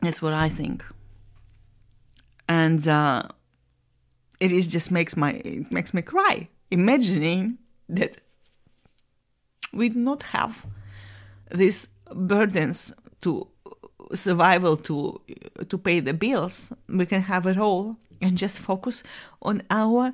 That's 0.00 0.20
what 0.20 0.34
I 0.34 0.50
think. 0.50 0.84
And 2.48 2.86
uh, 2.86 3.28
it 4.40 4.52
is 4.52 4.66
just 4.66 4.90
makes 4.90 5.16
my 5.16 5.32
it 5.44 5.70
makes 5.72 5.94
me 5.94 6.02
cry 6.02 6.48
imagining 6.70 7.58
that 7.88 8.18
we 9.72 9.88
do 9.88 9.98
not 9.98 10.22
have 10.22 10.66
these 11.50 11.88
burdens 12.12 12.92
to 13.22 13.46
survival 14.14 14.76
to 14.76 15.20
to 15.68 15.78
pay 15.78 16.00
the 16.00 16.12
bills. 16.12 16.72
We 16.88 17.06
can 17.06 17.22
have 17.22 17.46
it 17.46 17.58
all 17.58 17.96
and 18.20 18.36
just 18.36 18.58
focus 18.58 19.02
on 19.42 19.62
our 19.70 20.12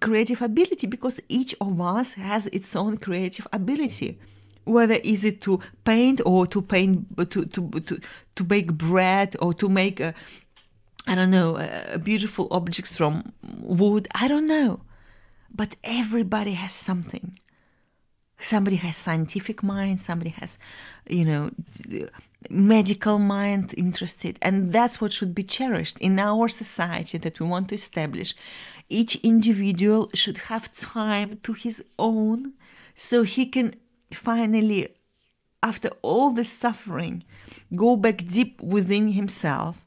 creative 0.00 0.42
ability 0.42 0.86
because 0.86 1.20
each 1.28 1.54
of 1.60 1.80
us 1.80 2.14
has 2.14 2.46
its 2.48 2.74
own 2.76 2.98
creative 2.98 3.46
ability. 3.52 4.18
Whether 4.64 4.98
is 5.02 5.24
it 5.24 5.40
to 5.42 5.60
paint 5.84 6.20
or 6.26 6.46
to 6.46 6.60
paint 6.60 7.16
to 7.30 7.46
to 7.46 7.70
to, 7.80 8.00
to 8.36 8.44
bake 8.44 8.72
bread 8.74 9.34
or 9.40 9.54
to 9.54 9.68
make 9.68 10.00
a, 10.00 10.12
I 11.08 11.14
don't 11.14 11.30
know 11.30 11.56
uh, 11.56 11.98
beautiful 11.98 12.46
objects 12.50 12.94
from 12.94 13.32
wood 13.60 14.06
I 14.14 14.28
don't 14.28 14.46
know. 14.46 14.80
But 15.50 15.76
everybody 15.82 16.52
has 16.52 16.72
something. 16.72 17.38
Somebody 18.38 18.76
has 18.76 18.96
scientific 18.96 19.62
mind 19.62 20.00
somebody 20.00 20.30
has 20.40 20.58
you 21.08 21.24
know 21.24 21.50
medical 22.50 23.18
mind 23.18 23.74
interested. 23.76 24.38
And 24.42 24.72
that's 24.72 25.00
what 25.00 25.12
should 25.12 25.34
be 25.34 25.42
cherished 25.42 25.98
in 25.98 26.18
our 26.18 26.48
society 26.48 27.18
that 27.18 27.40
we 27.40 27.46
want 27.46 27.68
to 27.70 27.74
establish. 27.74 28.34
Each 28.88 29.16
individual 29.16 30.10
should 30.14 30.38
have 30.50 30.72
time 30.72 31.40
to 31.42 31.52
his 31.52 31.82
own 31.98 32.52
so 32.94 33.22
he 33.22 33.46
can 33.46 33.74
finally 34.12 34.88
after 35.62 35.90
all 36.02 36.30
the 36.30 36.44
suffering 36.44 37.24
go 37.74 37.96
back 37.96 38.18
deep 38.26 38.60
within 38.62 39.12
himself 39.12 39.84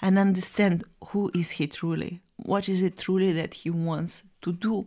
and 0.00 0.18
understand 0.18 0.84
who 1.08 1.30
is 1.34 1.52
he 1.52 1.66
truly 1.66 2.20
what 2.36 2.68
is 2.68 2.82
it 2.82 2.98
truly 2.98 3.32
that 3.32 3.54
he 3.54 3.70
wants 3.70 4.22
to 4.42 4.52
do 4.52 4.86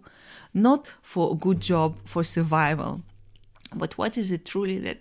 not 0.54 0.86
for 1.02 1.32
a 1.32 1.36
good 1.36 1.60
job 1.60 1.98
for 2.06 2.24
survival 2.24 3.02
but 3.76 3.98
what 3.98 4.18
is 4.18 4.32
it 4.32 4.46
truly 4.46 4.78
that 4.80 5.00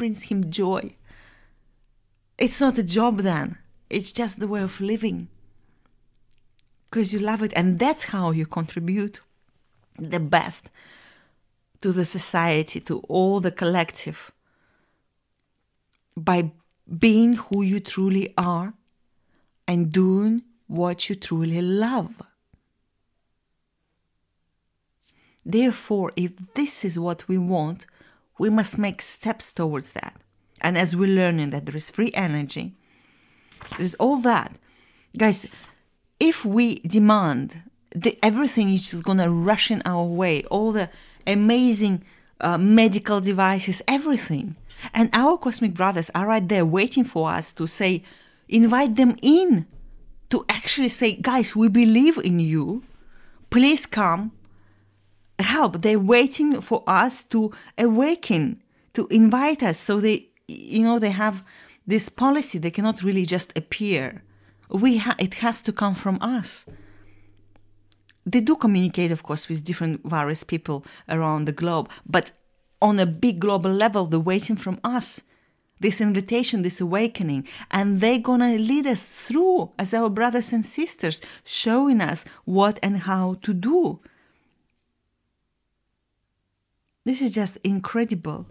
brings 0.00 0.24
him 0.24 0.50
joy. 0.50 0.96
It's 2.38 2.58
not 2.58 2.78
a 2.78 2.82
job 2.82 3.18
then, 3.18 3.58
it's 3.90 4.12
just 4.12 4.40
the 4.40 4.48
way 4.48 4.62
of 4.62 4.80
living. 4.80 5.28
Because 6.86 7.12
you 7.12 7.18
love 7.18 7.42
it, 7.42 7.52
and 7.54 7.78
that's 7.78 8.04
how 8.04 8.30
you 8.30 8.46
contribute 8.46 9.20
the 9.98 10.18
best 10.18 10.70
to 11.82 11.92
the 11.92 12.06
society, 12.06 12.80
to 12.80 13.00
all 13.08 13.40
the 13.40 13.50
collective, 13.50 14.32
by 16.16 16.50
being 16.98 17.34
who 17.34 17.62
you 17.62 17.78
truly 17.78 18.32
are 18.38 18.72
and 19.70 19.92
doing 19.92 20.42
what 20.66 21.08
you 21.08 21.14
truly 21.14 21.62
love. 21.62 22.12
Therefore, 25.44 26.10
if 26.16 26.32
this 26.54 26.84
is 26.84 26.98
what 26.98 27.28
we 27.28 27.38
want, 27.38 27.86
we 28.36 28.50
must 28.50 28.78
make 28.78 29.00
steps 29.00 29.52
towards 29.52 29.92
that. 29.92 30.16
And 30.60 30.76
as 30.76 30.96
we're 30.96 31.14
learning 31.14 31.50
that 31.50 31.66
there 31.66 31.76
is 31.76 31.88
free 31.88 32.10
energy, 32.14 32.74
there's 33.78 33.94
all 33.94 34.16
that. 34.22 34.58
Guys, 35.16 35.46
if 36.18 36.44
we 36.44 36.80
demand 36.80 37.62
the, 37.94 38.18
everything 38.24 38.72
is 38.72 38.90
just 38.90 39.04
gonna 39.04 39.30
rush 39.30 39.70
in 39.70 39.82
our 39.84 40.04
way, 40.04 40.42
all 40.50 40.72
the 40.72 40.90
amazing 41.28 42.02
uh, 42.40 42.58
medical 42.58 43.20
devices, 43.20 43.82
everything. 43.86 44.56
And 44.92 45.10
our 45.12 45.38
cosmic 45.38 45.74
brothers 45.74 46.10
are 46.12 46.26
right 46.26 46.48
there 46.48 46.66
waiting 46.66 47.04
for 47.04 47.30
us 47.30 47.52
to 47.52 47.68
say, 47.68 48.02
invite 48.50 48.96
them 48.96 49.16
in 49.22 49.66
to 50.30 50.44
actually 50.48 50.88
say, 50.88 51.16
guys, 51.16 51.56
we 51.56 51.68
believe 51.68 52.18
in 52.18 52.40
you. 52.40 52.82
Please 53.48 53.86
come 53.86 54.32
help. 55.38 55.82
They're 55.82 55.98
waiting 55.98 56.60
for 56.60 56.84
us 56.86 57.22
to 57.24 57.52
awaken, 57.78 58.62
to 58.94 59.06
invite 59.08 59.62
us. 59.62 59.78
So 59.78 60.00
they, 60.00 60.28
you 60.46 60.82
know, 60.82 60.98
they 60.98 61.10
have 61.10 61.46
this 61.86 62.08
policy. 62.08 62.58
They 62.58 62.70
cannot 62.70 63.02
really 63.02 63.26
just 63.26 63.56
appear. 63.56 64.22
We 64.68 64.98
ha- 64.98 65.16
it 65.18 65.34
has 65.34 65.62
to 65.62 65.72
come 65.72 65.94
from 65.94 66.18
us. 66.20 66.66
They 68.26 68.40
do 68.40 68.54
communicate, 68.54 69.10
of 69.10 69.22
course, 69.22 69.48
with 69.48 69.64
different 69.64 70.02
various 70.04 70.44
people 70.44 70.84
around 71.08 71.46
the 71.46 71.52
globe, 71.52 71.88
but 72.06 72.32
on 72.82 72.98
a 72.98 73.06
big 73.06 73.40
global 73.40 73.72
level, 73.72 74.06
they're 74.06 74.20
waiting 74.20 74.56
from 74.56 74.78
us 74.84 75.22
this 75.80 76.00
invitation, 76.00 76.62
this 76.62 76.80
awakening, 76.80 77.48
and 77.70 78.00
they're 78.00 78.18
gonna 78.18 78.54
lead 78.58 78.86
us 78.86 79.26
through 79.26 79.70
as 79.78 79.94
our 79.94 80.10
brothers 80.10 80.52
and 80.52 80.64
sisters, 80.64 81.20
showing 81.44 82.00
us 82.00 82.24
what 82.44 82.78
and 82.82 82.98
how 82.98 83.34
to 83.42 83.54
do 83.54 84.00
This 87.04 87.22
is 87.22 87.34
just 87.34 87.56
incredible. 87.64 88.46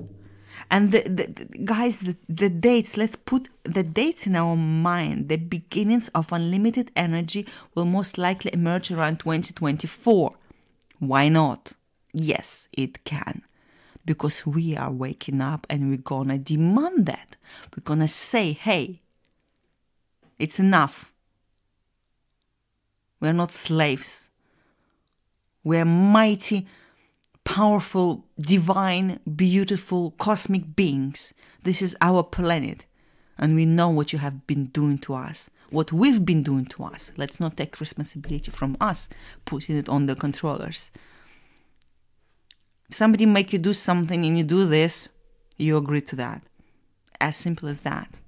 And 0.69 0.91
the, 0.91 1.01
the, 1.03 1.27
the- 1.27 1.57
guys, 1.63 1.99
the, 1.99 2.17
the 2.27 2.49
dates, 2.49 2.97
let's 2.97 3.15
put 3.15 3.47
the 3.63 3.83
dates 3.83 4.27
in 4.27 4.35
our 4.35 4.55
mind. 4.55 5.29
The 5.29 5.37
beginnings 5.37 6.09
of 6.09 6.31
unlimited 6.31 6.91
energy 6.95 7.47
will 7.75 7.85
most 7.85 8.17
likely 8.17 8.51
emerge 8.53 8.91
around 8.91 9.19
2024. 9.19 10.33
Why 10.99 11.29
not? 11.29 11.73
Yes, 12.11 12.67
it 12.73 13.03
can. 13.03 13.43
Because 14.05 14.45
we 14.45 14.75
are 14.75 14.91
waking 14.91 15.41
up 15.41 15.67
and 15.69 15.89
we're 15.89 15.97
gonna 15.97 16.37
demand 16.37 17.05
that. 17.05 17.35
We're 17.75 17.83
gonna 17.83 18.07
say, 18.07 18.53
hey, 18.53 19.01
it's 20.37 20.59
enough. 20.59 21.13
We're 23.19 23.33
not 23.33 23.51
slaves. 23.51 24.29
We're 25.63 25.85
mighty, 25.85 26.67
powerful, 27.43 28.25
divine, 28.39 29.19
beautiful, 29.35 30.11
cosmic 30.11 30.75
beings. 30.75 31.33
This 31.63 31.81
is 31.81 31.95
our 31.99 32.23
planet. 32.23 32.85
And 33.37 33.55
we 33.55 33.65
know 33.65 33.89
what 33.89 34.13
you 34.13 34.19
have 34.19 34.47
been 34.47 34.67
doing 34.67 34.97
to 34.99 35.13
us, 35.15 35.49
what 35.69 35.91
we've 35.91 36.25
been 36.25 36.43
doing 36.43 36.65
to 36.67 36.83
us. 36.83 37.11
Let's 37.17 37.39
not 37.39 37.57
take 37.57 37.79
responsibility 37.79 38.51
from 38.51 38.77
us, 38.79 39.09
putting 39.45 39.77
it 39.77 39.89
on 39.89 40.05
the 40.05 40.15
controllers. 40.15 40.91
Somebody 42.89 43.25
make 43.25 43.53
you 43.53 43.59
do 43.59 43.73
something 43.73 44.25
and 44.25 44.37
you 44.37 44.43
do 44.43 44.65
this, 44.65 45.09
you 45.57 45.77
agree 45.77 46.01
to 46.01 46.15
that. 46.15 46.43
As 47.21 47.35
simple 47.35 47.69
as 47.69 47.81
that. 47.81 48.19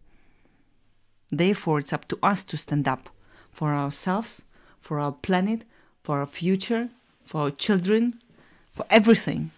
Therefore, 1.32 1.80
it's 1.80 1.94
up 1.94 2.08
to 2.10 2.20
us 2.22 2.44
to 2.44 2.58
stand 2.58 2.88
up 2.88 3.10
for 3.52 3.74
ourselves, 3.74 4.44
for 4.80 5.00
our 5.00 5.12
planet, 5.12 5.64
for 6.04 6.20
our 6.20 6.26
future, 6.26 6.90
for 7.24 7.42
our 7.42 7.52
children, 7.52 8.20
for 8.74 8.86
everything. 8.90 9.52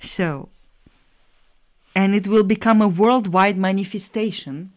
So, 0.00 0.48
and 1.94 2.14
it 2.14 2.26
will 2.26 2.42
become 2.42 2.82
a 2.82 2.88
worldwide 2.88 3.56
manifestation 3.56 4.72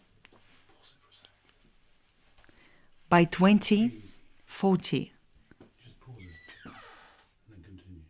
by 3.08 3.24
2040. 3.24 5.12
Just 5.84 6.00
pause 6.00 6.16
it 6.18 6.28
and 6.64 6.74
then 7.48 7.62
continue. 7.64 8.02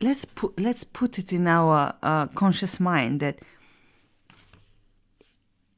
Let's 0.00 0.24
put 0.24 0.58
let's 0.58 0.84
put 0.84 1.18
it 1.18 1.32
in 1.32 1.46
our 1.46 1.94
uh, 2.02 2.26
conscious 2.28 2.78
mind 2.78 3.20
that 3.20 3.38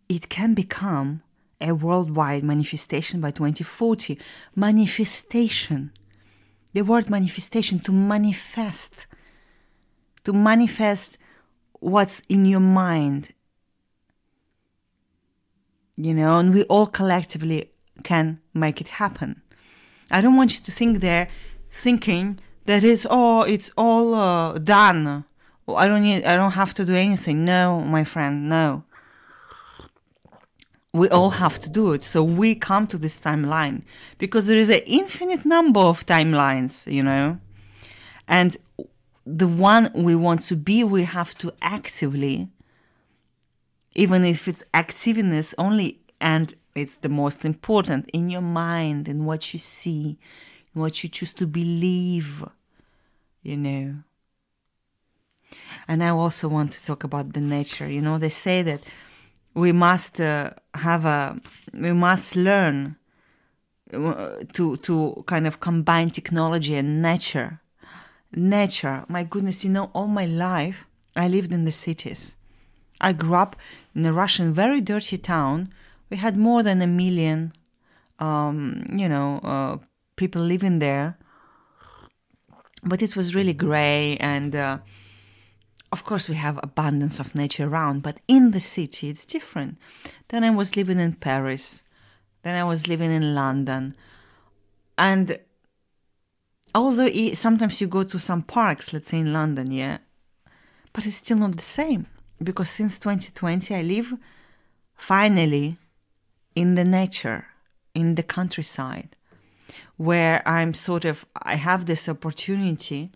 it 0.08 0.28
can 0.28 0.54
become 0.54 1.22
a 1.60 1.72
worldwide 1.72 2.44
manifestation 2.44 3.20
by 3.20 3.30
2040 3.30 4.18
manifestation. 4.54 5.92
The 6.72 6.82
word 6.82 7.10
manifestation 7.10 7.80
to 7.80 7.92
manifest. 7.92 9.06
To 10.24 10.32
manifest 10.32 11.18
what's 11.80 12.22
in 12.28 12.44
your 12.44 12.60
mind. 12.60 13.32
You 15.96 16.14
know 16.14 16.38
and 16.38 16.54
we 16.54 16.62
all 16.64 16.86
collectively 16.86 17.70
can 18.04 18.40
make 18.54 18.80
it 18.80 18.88
happen. 18.88 19.42
I 20.10 20.20
don't 20.20 20.36
want 20.36 20.54
you 20.54 20.60
to 20.62 20.70
think 20.70 21.00
there 21.00 21.28
thinking 21.70 22.38
that 22.68 22.84
it's 22.84 23.06
oh 23.08 23.42
it's 23.42 23.70
all 23.78 24.14
uh, 24.14 24.58
done. 24.58 25.24
I 25.66 25.88
don't 25.88 26.02
need 26.02 26.24
I 26.24 26.36
don't 26.36 26.52
have 26.52 26.74
to 26.74 26.84
do 26.84 26.94
anything. 26.94 27.44
No, 27.44 27.80
my 27.80 28.04
friend, 28.04 28.48
no. 28.48 28.84
We 30.92 31.08
all 31.08 31.30
have 31.30 31.58
to 31.60 31.70
do 31.70 31.92
it. 31.92 32.02
So 32.04 32.22
we 32.22 32.54
come 32.54 32.86
to 32.88 32.98
this 32.98 33.18
timeline 33.18 33.82
because 34.18 34.46
there 34.46 34.58
is 34.58 34.68
an 34.68 34.82
infinite 34.86 35.44
number 35.44 35.80
of 35.80 36.04
timelines, 36.04 36.90
you 36.92 37.02
know. 37.02 37.38
And 38.26 38.56
the 39.24 39.48
one 39.48 39.90
we 39.94 40.14
want 40.14 40.42
to 40.42 40.56
be, 40.56 40.84
we 40.84 41.04
have 41.04 41.36
to 41.38 41.52
actively 41.62 42.48
even 43.94 44.24
if 44.24 44.46
it's 44.46 44.62
activeness 44.74 45.54
only 45.58 45.98
and 46.20 46.54
it's 46.74 46.96
the 46.96 47.08
most 47.08 47.44
important 47.44 48.08
in 48.12 48.28
your 48.28 48.42
mind 48.42 49.08
in 49.08 49.24
what 49.24 49.52
you 49.52 49.58
see 49.58 50.18
in 50.74 50.80
what 50.80 51.02
you 51.02 51.08
choose 51.08 51.32
to 51.32 51.46
believe 51.46 52.44
you 53.42 53.56
know. 53.56 53.96
And 55.86 56.04
i 56.04 56.08
also 56.10 56.48
want 56.48 56.72
to 56.72 56.82
talk 56.82 57.04
about 57.04 57.32
the 57.32 57.40
nature. 57.40 57.88
You 57.88 58.00
know 58.00 58.18
they 58.18 58.28
say 58.28 58.62
that 58.62 58.80
we 59.54 59.72
must 59.72 60.20
uh, 60.20 60.50
have 60.74 61.04
a 61.04 61.40
we 61.72 61.92
must 61.92 62.36
learn 62.36 62.96
uh, 63.92 64.36
to 64.52 64.76
to 64.76 65.24
kind 65.26 65.46
of 65.46 65.60
combine 65.60 66.10
technology 66.10 66.74
and 66.74 67.02
nature. 67.02 67.60
Nature. 68.34 69.04
My 69.08 69.24
goodness 69.24 69.64
you 69.64 69.70
know 69.70 69.90
all 69.94 70.06
my 70.06 70.26
life 70.26 70.84
i 71.16 71.26
lived 71.26 71.52
in 71.52 71.64
the 71.64 71.72
cities. 71.72 72.36
I 73.00 73.12
grew 73.12 73.34
up 73.34 73.56
in 73.94 74.06
a 74.06 74.12
Russian, 74.12 74.52
very 74.52 74.80
dirty 74.80 75.18
town. 75.18 75.72
We 76.10 76.16
had 76.16 76.36
more 76.36 76.62
than 76.62 76.82
a 76.82 76.86
million, 76.86 77.52
um, 78.18 78.84
you 78.92 79.08
know, 79.08 79.38
uh, 79.42 79.76
people 80.16 80.42
living 80.42 80.78
there. 80.78 81.16
But 82.82 83.02
it 83.02 83.16
was 83.16 83.34
really 83.34 83.54
gray, 83.54 84.16
and 84.18 84.54
uh, 84.54 84.78
of 85.90 86.04
course, 86.04 86.28
we 86.28 86.36
have 86.36 86.60
abundance 86.62 87.18
of 87.18 87.34
nature 87.34 87.66
around. 87.66 88.02
But 88.02 88.20
in 88.28 88.52
the 88.52 88.60
city, 88.60 89.08
it's 89.08 89.24
different. 89.24 89.78
Then 90.28 90.44
I 90.44 90.50
was 90.50 90.76
living 90.76 91.00
in 91.00 91.14
Paris. 91.14 91.82
Then 92.42 92.54
I 92.54 92.64
was 92.64 92.86
living 92.86 93.10
in 93.10 93.34
London, 93.34 93.96
and 94.96 95.38
although 96.74 97.08
sometimes 97.34 97.80
you 97.80 97.88
go 97.88 98.04
to 98.04 98.18
some 98.18 98.42
parks, 98.42 98.92
let's 98.92 99.08
say 99.08 99.18
in 99.18 99.32
London, 99.32 99.70
yeah, 99.70 99.98
but 100.92 101.04
it's 101.06 101.16
still 101.16 101.38
not 101.38 101.56
the 101.56 101.62
same 101.62 102.06
because 102.42 102.70
since 102.70 102.98
2020 102.98 103.74
I 103.74 103.82
live 103.82 104.14
finally 104.94 105.76
in 106.54 106.74
the 106.74 106.84
nature, 106.84 107.46
in 107.94 108.14
the 108.14 108.22
countryside, 108.22 109.16
where 109.96 110.42
I'm 110.46 110.74
sort 110.74 111.04
of, 111.04 111.26
I 111.42 111.56
have 111.56 111.86
this 111.86 112.08
opportunity 112.08 113.10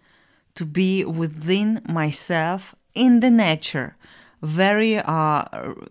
to 0.54 0.64
be 0.64 1.04
within 1.04 1.82
myself 1.88 2.74
in 2.94 3.20
the 3.20 3.30
nature, 3.30 3.96
very 4.42 4.98
uh, 4.98 5.44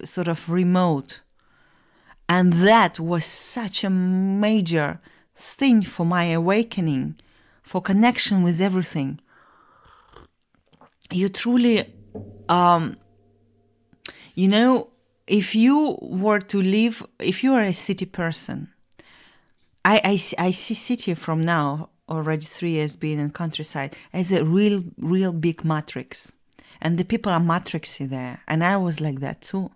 sort 0.03 0.27
of 0.27 0.49
remote. 0.49 1.21
And 2.29 2.53
that 2.53 2.99
was 2.99 3.25
such 3.25 3.83
a 3.83 3.89
major 3.89 5.01
thing 5.35 5.83
for 5.83 6.05
my 6.05 6.25
awakening, 6.25 7.15
for 7.63 7.81
connection 7.81 8.43
with 8.43 8.61
everything. 8.61 9.19
You 11.11 11.27
truly 11.27 11.93
um, 12.47 12.97
you 14.35 14.47
know, 14.47 14.89
if 15.27 15.55
you 15.55 15.97
were 16.01 16.39
to 16.39 16.61
live, 16.61 17.05
if 17.19 17.43
you 17.43 17.53
are 17.53 17.63
a 17.63 17.73
city 17.73 18.05
person, 18.05 18.69
I, 19.83 20.01
I, 20.03 20.45
I 20.47 20.51
see 20.51 20.73
city 20.73 21.13
from 21.13 21.43
now, 21.43 21.89
already 22.07 22.45
three 22.45 22.71
years 22.71 22.95
being 22.95 23.19
in 23.19 23.31
countryside, 23.31 23.95
as 24.13 24.31
a 24.31 24.43
real, 24.43 24.83
real 24.97 25.31
big 25.31 25.63
matrix. 25.65 26.33
And 26.81 26.97
the 26.97 27.05
people 27.05 27.31
are 27.31 27.39
matrixy 27.39 28.09
there. 28.09 28.41
And 28.47 28.63
I 28.63 28.77
was 28.77 29.01
like 29.01 29.19
that 29.19 29.41
too. 29.41 29.71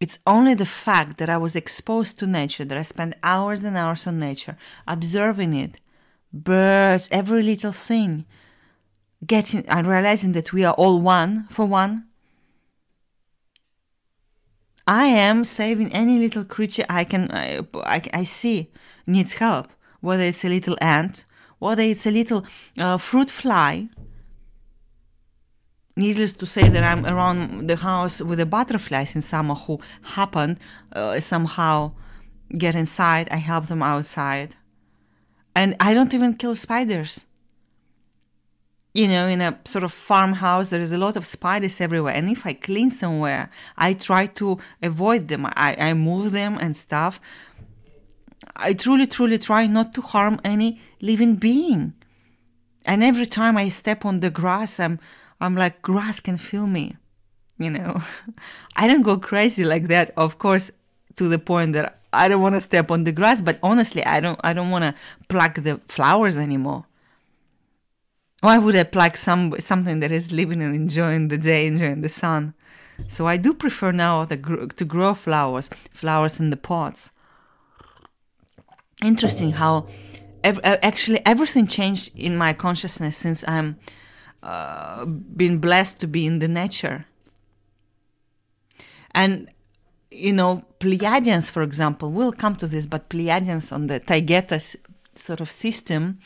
It's 0.00 0.18
only 0.26 0.54
the 0.54 0.66
fact 0.66 1.18
that 1.18 1.28
I 1.28 1.36
was 1.36 1.54
exposed 1.54 2.18
to 2.18 2.26
nature, 2.26 2.64
that 2.64 2.78
I 2.78 2.82
spent 2.82 3.14
hours 3.22 3.62
and 3.62 3.76
hours 3.76 4.06
on 4.06 4.18
nature, 4.18 4.56
observing 4.88 5.54
it, 5.54 5.76
birds, 6.32 7.08
every 7.12 7.42
little 7.42 7.72
thing, 7.72 8.24
getting 9.26 9.66
and 9.68 9.86
realizing 9.86 10.32
that 10.32 10.54
we 10.54 10.64
are 10.64 10.72
all 10.74 11.00
one 11.00 11.46
for 11.50 11.66
one. 11.66 12.06
I 14.90 15.04
am 15.04 15.44
saving 15.44 15.92
any 15.92 16.18
little 16.18 16.44
creature 16.44 16.84
I 16.90 17.04
can 17.04 17.30
I, 17.30 17.60
I, 17.74 18.02
I 18.12 18.24
see 18.24 18.72
needs 19.06 19.34
help, 19.34 19.68
whether 20.00 20.24
it's 20.24 20.44
a 20.44 20.48
little 20.48 20.76
ant, 20.80 21.26
whether 21.60 21.84
it's 21.84 22.06
a 22.06 22.10
little 22.10 22.44
uh, 22.76 22.96
fruit 22.96 23.30
fly. 23.30 23.88
Needless 25.94 26.32
to 26.34 26.46
say 26.46 26.68
that 26.68 26.82
I'm 26.82 27.06
around 27.06 27.68
the 27.68 27.76
house 27.76 28.20
with 28.20 28.40
the 28.40 28.46
butterflies 28.46 29.14
in 29.14 29.22
summer 29.22 29.54
who 29.54 29.78
happen 30.02 30.58
uh, 30.92 31.20
somehow 31.20 31.92
get 32.58 32.74
inside. 32.74 33.28
I 33.30 33.36
help 33.36 33.68
them 33.68 33.84
outside, 33.84 34.56
and 35.54 35.76
I 35.78 35.94
don't 35.94 36.12
even 36.12 36.34
kill 36.34 36.56
spiders 36.56 37.26
you 38.92 39.06
know, 39.06 39.28
in 39.28 39.40
a 39.40 39.58
sort 39.64 39.84
of 39.84 39.92
farmhouse, 39.92 40.70
there 40.70 40.80
is 40.80 40.92
a 40.92 40.98
lot 40.98 41.16
of 41.16 41.26
spiders 41.26 41.80
everywhere. 41.80 42.14
And 42.14 42.28
if 42.28 42.44
I 42.44 42.54
clean 42.54 42.90
somewhere, 42.90 43.50
I 43.76 43.92
try 43.92 44.26
to 44.26 44.58
avoid 44.82 45.28
them. 45.28 45.46
I, 45.46 45.76
I 45.78 45.94
move 45.94 46.32
them 46.32 46.58
and 46.60 46.76
stuff. 46.76 47.20
I 48.56 48.72
truly, 48.72 49.06
truly 49.06 49.38
try 49.38 49.66
not 49.66 49.94
to 49.94 50.00
harm 50.00 50.40
any 50.44 50.80
living 51.00 51.36
being. 51.36 51.94
And 52.84 53.04
every 53.04 53.26
time 53.26 53.56
I 53.56 53.68
step 53.68 54.04
on 54.04 54.20
the 54.20 54.30
grass, 54.30 54.80
I'm, 54.80 54.98
I'm 55.40 55.54
like, 55.54 55.82
grass 55.82 56.18
can 56.18 56.36
feel 56.36 56.66
me. 56.66 56.96
You 57.58 57.70
know, 57.70 58.02
I 58.76 58.88
don't 58.88 59.02
go 59.02 59.18
crazy 59.18 59.64
like 59.64 59.88
that. 59.88 60.12
Of 60.16 60.38
course, 60.38 60.70
to 61.16 61.28
the 61.28 61.38
point 61.38 61.74
that 61.74 61.98
I 62.12 62.26
don't 62.26 62.40
want 62.40 62.54
to 62.56 62.60
step 62.60 62.90
on 62.90 63.04
the 63.04 63.12
grass, 63.12 63.42
but 63.42 63.58
honestly, 63.62 64.04
I 64.04 64.18
don't 64.20 64.40
I 64.42 64.52
don't 64.52 64.70
want 64.70 64.84
to 64.84 64.94
pluck 65.28 65.56
the 65.56 65.78
flowers 65.86 66.38
anymore. 66.38 66.86
Why 68.40 68.58
would 68.58 68.74
I 68.74 68.84
pluck 68.84 69.16
some 69.16 69.54
something 69.60 70.00
that 70.00 70.10
is 70.10 70.32
living 70.32 70.62
and 70.62 70.74
enjoying 70.74 71.28
the 71.28 71.38
day, 71.38 71.66
enjoying 71.66 72.00
the 72.00 72.08
sun? 72.08 72.54
So 73.08 73.26
I 73.26 73.36
do 73.36 73.54
prefer 73.54 73.92
now 73.92 74.24
the, 74.24 74.36
to 74.76 74.84
grow 74.84 75.14
flowers, 75.14 75.70
flowers 75.90 76.38
in 76.38 76.50
the 76.50 76.56
pots. 76.56 77.10
Interesting 79.02 79.52
how 79.52 79.86
ev- 80.44 80.60
actually 80.64 81.24
everything 81.24 81.66
changed 81.66 82.18
in 82.18 82.36
my 82.36 82.52
consciousness 82.52 83.16
since 83.16 83.44
I'm 83.48 83.78
uh, 84.42 85.04
been 85.04 85.58
blessed 85.58 86.00
to 86.00 86.06
be 86.06 86.26
in 86.26 86.38
the 86.38 86.48
nature. 86.48 87.06
And 89.12 89.50
you 90.10 90.32
know, 90.32 90.62
Pleiadians, 90.80 91.50
for 91.50 91.62
example, 91.62 92.10
we'll 92.10 92.32
come 92.32 92.56
to 92.56 92.66
this, 92.66 92.86
but 92.86 93.08
Pleiadians 93.08 93.72
on 93.72 93.86
the 93.86 94.00
Taygeta 94.00 94.76
sort 95.14 95.40
of 95.40 95.50
system, 95.50 96.18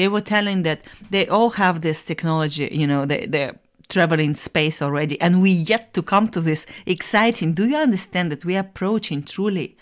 they 0.00 0.08
were 0.08 0.22
telling 0.22 0.62
that 0.62 0.80
they 1.10 1.26
all 1.28 1.50
have 1.50 1.82
this 1.82 2.02
technology, 2.04 2.66
you 2.72 2.86
know, 2.86 3.04
they, 3.04 3.26
they're 3.26 3.56
traveling 3.90 4.34
space 4.34 4.80
already, 4.80 5.20
and 5.20 5.42
we 5.42 5.50
yet 5.50 5.92
to 5.92 6.02
come 6.02 6.26
to 6.30 6.40
this 6.40 6.64
exciting. 6.86 7.52
Do 7.52 7.68
you 7.68 7.76
understand 7.76 8.32
that 8.32 8.46
we 8.46 8.56
are 8.56 8.60
approaching 8.60 9.22
truly 9.22 9.76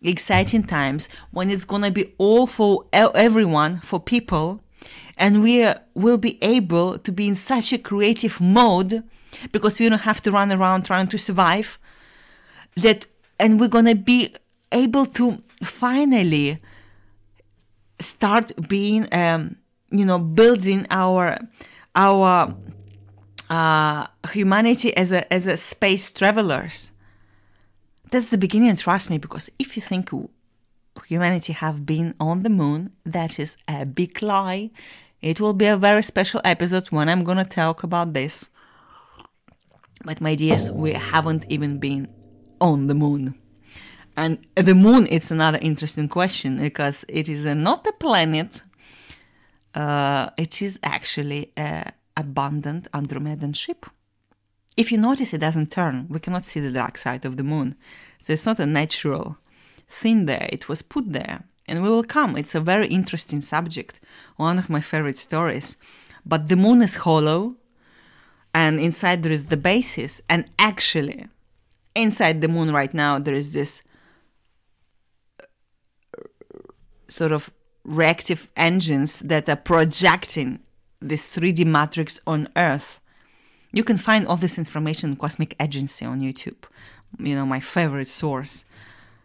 exciting 0.00 0.62
times 0.62 1.08
when 1.32 1.50
it's 1.50 1.64
gonna 1.64 1.90
be 1.90 2.14
all 2.18 2.46
for 2.46 2.84
everyone, 2.92 3.80
for 3.80 3.98
people, 3.98 4.62
and 5.16 5.42
we 5.42 5.68
will 5.94 6.18
be 6.18 6.38
able 6.40 6.98
to 6.98 7.10
be 7.10 7.26
in 7.26 7.34
such 7.34 7.72
a 7.72 7.78
creative 7.78 8.40
mode 8.40 9.02
because 9.50 9.80
we 9.80 9.88
don't 9.88 10.06
have 10.10 10.22
to 10.22 10.30
run 10.30 10.52
around 10.52 10.84
trying 10.84 11.08
to 11.08 11.18
survive 11.18 11.80
that 12.76 13.06
and 13.40 13.58
we're 13.58 13.74
going 13.76 13.86
to 13.86 13.96
be 13.96 14.32
able 14.70 15.06
to 15.06 15.42
finally 15.64 16.60
start 18.00 18.52
being 18.68 19.12
um, 19.12 19.56
you 19.90 20.04
know 20.04 20.18
building 20.18 20.86
our 20.90 21.38
our 21.94 22.54
uh, 23.50 24.06
humanity 24.32 24.96
as 24.96 25.12
a 25.12 25.32
as 25.32 25.46
a 25.46 25.56
space 25.56 26.10
travelers. 26.10 26.90
That's 28.10 28.30
the 28.30 28.38
beginning 28.38 28.74
trust 28.76 29.10
me 29.10 29.18
because 29.18 29.50
if 29.58 29.76
you 29.76 29.82
think 29.82 30.10
humanity 31.06 31.52
have 31.52 31.86
been 31.86 32.14
on 32.18 32.42
the 32.42 32.48
moon 32.48 32.90
that 33.04 33.38
is 33.38 33.56
a 33.68 33.84
big 33.84 34.22
lie. 34.22 34.70
It 35.20 35.40
will 35.40 35.52
be 35.52 35.66
a 35.66 35.76
very 35.76 36.02
special 36.02 36.40
episode 36.44 36.88
when 36.88 37.08
i'm 37.08 37.24
to 37.38 37.44
talk 37.44 37.82
about 37.82 38.12
this. 38.12 38.48
But 40.04 40.20
my 40.20 40.34
dears 40.34 40.70
we 40.70 40.92
haven't 40.92 41.44
even 41.48 41.78
been 41.78 42.08
on 42.60 42.86
the 42.86 42.94
moon. 42.94 43.34
And 44.18 44.38
the 44.56 44.74
moon 44.74 45.06
is 45.06 45.30
another 45.30 45.58
interesting 45.62 46.08
question 46.08 46.58
because 46.58 47.04
it 47.08 47.28
is 47.28 47.44
not 47.44 47.86
a 47.86 47.92
planet. 47.92 48.62
Uh, 49.74 50.30
it 50.36 50.60
is 50.60 50.78
actually 50.82 51.52
a 51.56 51.92
abundant 52.16 52.88
Andromedan 52.92 53.54
ship. 53.54 53.86
If 54.76 54.90
you 54.90 54.98
notice, 54.98 55.32
it 55.32 55.38
doesn't 55.38 55.70
turn. 55.70 56.06
We 56.08 56.18
cannot 56.18 56.44
see 56.44 56.58
the 56.58 56.72
dark 56.72 56.98
side 56.98 57.24
of 57.24 57.36
the 57.36 57.44
moon, 57.44 57.76
so 58.20 58.32
it's 58.32 58.46
not 58.46 58.58
a 58.58 58.66
natural 58.66 59.38
thing 59.88 60.26
there. 60.26 60.48
It 60.50 60.68
was 60.68 60.82
put 60.82 61.12
there, 61.12 61.44
and 61.68 61.82
we 61.82 61.88
will 61.88 62.02
come. 62.16 62.36
It's 62.36 62.56
a 62.56 62.60
very 62.60 62.88
interesting 62.88 63.40
subject, 63.40 64.00
one 64.36 64.58
of 64.58 64.68
my 64.68 64.80
favorite 64.80 65.18
stories. 65.18 65.76
But 66.26 66.48
the 66.48 66.56
moon 66.56 66.82
is 66.82 66.96
hollow, 66.96 67.54
and 68.52 68.80
inside 68.80 69.22
there 69.22 69.32
is 69.38 69.44
the 69.46 69.56
basis, 69.56 70.20
and 70.28 70.50
actually 70.58 71.26
inside 71.94 72.40
the 72.40 72.48
moon 72.48 72.72
right 72.72 72.94
now 72.94 73.18
there 73.18 73.34
is 73.34 73.52
this 73.52 73.82
uh, 75.40 75.46
sort 77.08 77.32
of 77.32 77.50
reactive 77.84 78.48
engines 78.56 79.20
that 79.20 79.48
are 79.48 79.56
projecting 79.56 80.60
this 81.00 81.26
3D 81.34 81.64
matrix 81.64 82.20
on 82.26 82.48
Earth. 82.56 83.00
You 83.72 83.84
can 83.84 83.98
find 83.98 84.26
all 84.26 84.36
this 84.36 84.58
information 84.58 85.10
in 85.10 85.16
Cosmic 85.16 85.54
Agency 85.60 86.04
on 86.04 86.20
YouTube, 86.20 86.64
you 87.18 87.34
know, 87.34 87.46
my 87.46 87.60
favorite 87.60 88.08
source. 88.08 88.64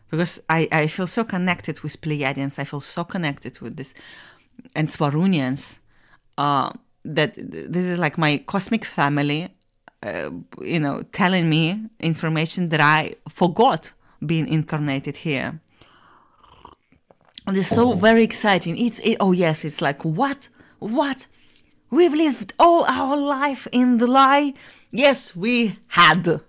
Because 0.10 0.41
I, 0.50 0.67
I 0.72 0.88
feel 0.88 1.08
so 1.08 1.24
connected 1.24 1.80
with 1.80 2.00
Pleiadians, 2.00 2.60
I 2.60 2.65
feel 2.65 2.82
so 2.82 3.04
connected 3.04 3.60
with 3.60 3.78
this, 3.78 3.93
and 4.76 4.88
Swarunians, 4.88 5.80
uh, 6.38 6.72
that 7.04 7.34
this 7.36 7.84
is 7.84 7.98
like 7.98 8.17
my 8.17 8.38
cosmic 8.38 8.86
family 8.86 9.50
uh, 10.04 10.32
you 10.62 10.80
know, 10.80 11.02
telling 11.13 11.50
me 11.50 11.80
information 12.00 12.69
that 12.69 12.82
I 12.82 13.15
forgot 13.30 13.93
being 14.26 14.48
incarnated 14.48 15.17
here. 15.17 15.62
And 17.45 17.58
it's 17.58 17.71
oh, 17.73 17.75
so 17.75 17.93
very 17.93 18.23
exciting. 18.23 18.77
It's 18.77 18.99
it, 18.99 19.17
oh 19.19 19.32
yes, 19.32 19.65
it's 19.65 19.82
like 19.82 20.03
what 20.03 20.49
what 20.79 21.27
we've 21.89 22.13
lived 22.13 22.53
all 22.58 22.86
our 22.86 23.17
life 23.17 23.67
in 23.71 23.97
the 23.97 24.08
lie. 24.08 24.53
Yes, 24.91 25.36
we 25.36 25.79
had, 25.88 26.41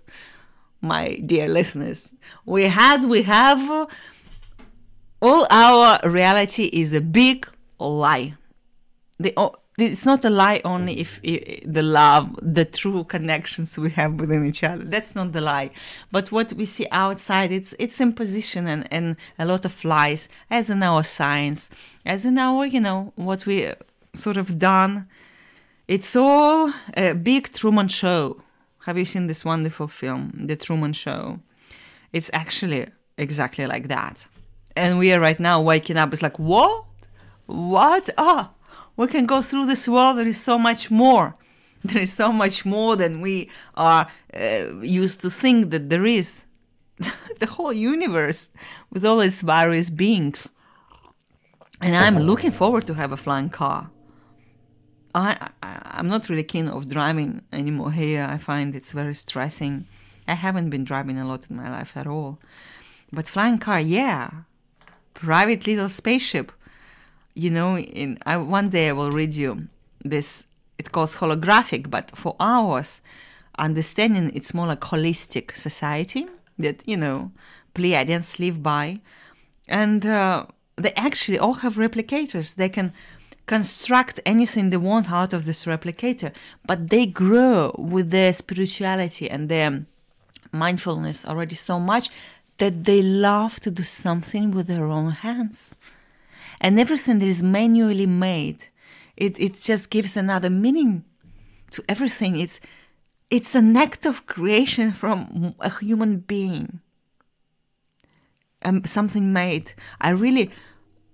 my 0.81 1.15
dear 1.25 1.47
listeners, 1.47 2.13
we 2.45 2.65
had, 2.65 3.05
we 3.05 3.23
have. 3.23 3.89
All 5.21 5.47
our 5.49 5.99
reality 6.03 6.65
is 6.65 6.93
a 6.93 7.01
big 7.01 7.47
lie. 7.79 8.35
The 9.17 9.33
it's 9.77 10.05
not 10.05 10.23
a 10.23 10.29
lie 10.29 10.61
only 10.63 10.99
if, 10.99 11.19
if, 11.21 11.61
the 11.65 11.83
love, 11.83 12.33
the 12.41 12.63
true 12.63 13.03
connections 13.03 13.77
we 13.77 13.89
have 13.91 14.13
within 14.13 14.45
each 14.45 14.63
other. 14.63 14.85
That's 14.85 15.15
not 15.15 15.33
the 15.33 15.41
lie. 15.41 15.71
But 16.11 16.31
what 16.31 16.53
we 16.53 16.65
see 16.65 16.87
outside, 16.91 17.51
it's 17.51 17.73
it's 17.77 17.99
imposition 17.99 18.67
and, 18.67 18.87
and 18.89 19.17
a 19.37 19.45
lot 19.45 19.65
of 19.65 19.83
lies, 19.83 20.29
as 20.49 20.69
in 20.69 20.81
our 20.81 21.03
science, 21.03 21.69
as 22.05 22.25
in 22.25 22.37
our, 22.37 22.65
you 22.65 22.79
know, 22.79 23.11
what 23.15 23.45
we 23.45 23.73
sort 24.13 24.37
of 24.37 24.57
done. 24.57 25.07
It's 25.87 26.15
all 26.15 26.73
a 26.95 27.13
big 27.13 27.51
Truman 27.51 27.89
Show. 27.89 28.41
Have 28.85 28.97
you 28.97 29.05
seen 29.05 29.27
this 29.27 29.43
wonderful 29.43 29.87
film, 29.87 30.31
The 30.45 30.55
Truman 30.55 30.93
Show? 30.93 31.39
It's 32.13 32.29
actually 32.33 32.87
exactly 33.17 33.67
like 33.67 33.89
that. 33.89 34.25
And 34.75 34.97
we 34.97 35.11
are 35.11 35.19
right 35.19 35.39
now 35.39 35.61
waking 35.61 35.97
up. 35.97 36.13
It's 36.13 36.21
like, 36.21 36.39
what? 36.39 36.85
What? 37.45 38.09
Ah, 38.17 38.51
we 38.97 39.07
can 39.07 39.25
go 39.25 39.41
through 39.41 39.65
this 39.65 39.87
world. 39.87 40.17
There 40.17 40.27
is 40.27 40.41
so 40.41 40.57
much 40.57 40.91
more. 40.91 41.35
There 41.85 42.01
is 42.01 42.13
so 42.13 42.31
much 42.31 42.65
more 42.65 42.95
than 42.95 43.21
we 43.21 43.47
are 43.75 44.07
uh, 44.33 44.81
used 44.81 45.21
to 45.21 45.29
think 45.29 45.69
that 45.69 45.91
there 45.91 46.05
is. 46.05 46.45
the 47.39 47.45
whole 47.45 47.73
universe 47.73 48.49
with 48.89 49.05
all 49.05 49.19
its 49.19 49.41
various 49.41 49.89
beings. 49.89 50.49
And 51.81 51.95
I'm 51.95 52.19
looking 52.19 52.51
forward 52.51 52.87
to 52.87 52.93
have 52.93 53.11
a 53.11 53.17
flying 53.17 53.49
car. 53.49 53.91
I, 55.13 55.49
I 55.61 55.99
am 55.99 56.07
not 56.07 56.29
really 56.29 56.43
keen 56.43 56.67
of 56.67 56.87
driving 56.87 57.41
anymore 57.51 57.91
here. 57.91 58.27
I 58.29 58.37
find 58.37 58.75
it's 58.75 58.91
very 58.91 59.13
stressing. 59.13 59.85
I 60.27 60.33
haven't 60.33 60.69
been 60.69 60.83
driving 60.83 61.19
a 61.19 61.27
lot 61.27 61.47
in 61.49 61.55
my 61.55 61.69
life 61.69 61.95
at 61.95 62.07
all. 62.07 62.39
But 63.11 63.27
flying 63.27 63.59
car, 63.59 63.79
yeah. 63.79 64.29
Private 65.13 65.67
little 65.67 65.89
spaceship 65.89 66.51
you 67.35 67.51
know, 67.51 67.77
in 67.77 68.17
I, 68.25 68.37
one 68.37 68.69
day 68.69 68.89
I 68.89 68.93
will 68.93 69.11
read 69.11 69.33
you 69.33 69.67
this. 70.03 70.45
It 70.77 70.91
calls 70.91 71.17
holographic, 71.17 71.89
but 71.89 72.11
for 72.15 72.35
ours 72.39 73.01
understanding, 73.57 74.31
it's 74.33 74.53
more 74.53 74.67
like 74.67 74.81
holistic 74.81 75.55
society 75.55 76.27
that 76.57 76.83
you 76.87 76.97
know 76.97 77.31
Pleiadians 77.73 78.39
live 78.39 78.63
by, 78.63 79.01
and 79.67 80.05
uh, 80.05 80.45
they 80.77 80.93
actually 80.93 81.37
all 81.37 81.55
have 81.55 81.75
replicators. 81.75 82.55
They 82.55 82.69
can 82.69 82.93
construct 83.45 84.19
anything 84.25 84.69
they 84.69 84.77
want 84.77 85.11
out 85.11 85.31
of 85.33 85.45
this 85.45 85.65
replicator, 85.65 86.31
but 86.65 86.89
they 86.89 87.05
grow 87.05 87.75
with 87.77 88.09
their 88.09 88.33
spirituality 88.33 89.29
and 89.29 89.49
their 89.49 89.83
mindfulness 90.51 91.25
already 91.25 91.55
so 91.55 91.79
much 91.79 92.09
that 92.57 92.85
they 92.85 93.01
love 93.01 93.59
to 93.59 93.69
do 93.69 93.83
something 93.83 94.51
with 94.51 94.67
their 94.67 94.85
own 94.85 95.11
hands 95.11 95.75
and 96.61 96.79
everything 96.79 97.19
that 97.19 97.27
is 97.27 97.43
manually 97.43 98.05
made 98.05 98.69
it, 99.17 99.39
it 99.39 99.55
just 99.55 99.89
gives 99.89 100.17
another 100.17 100.49
meaning 100.49 101.05
to 101.71 101.83
everything. 101.87 102.39
It's 102.39 102.59
it's 103.29 103.55
an 103.55 103.75
act 103.75 104.05
of 104.05 104.27
creation 104.27 104.91
from 104.91 105.55
a 105.59 105.69
human 105.79 106.17
being. 106.17 106.79
Um, 108.61 108.83
something 108.85 109.33
made. 109.33 109.73
I 109.99 110.11
really 110.11 110.51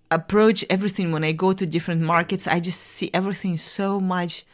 approach 0.09 0.65
everything 0.69 1.13
when 1.13 1.23
i 1.23 1.31
go 1.31 1.53
to 1.53 1.65
different 1.65 2.01
markets. 2.01 2.47
I 2.47 2.59
just 2.59 2.81
see 2.81 3.09
everything 3.13 3.55
so 3.57 3.99
much 3.99 4.45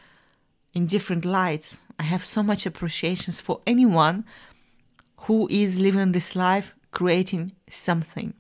in 0.74 0.86
different 0.86 1.26
lights. 1.26 1.82
I 2.00 2.04
have 2.04 2.24
so 2.24 2.44
much 2.44 2.66
appreciations 2.66 3.42
for 3.42 3.62
anyone 3.66 4.24
who 5.22 5.48
is 5.50 5.80
living 5.80 6.12
this 6.12 6.36
life 6.36 6.76
creating 6.92 7.54
something 7.70 8.34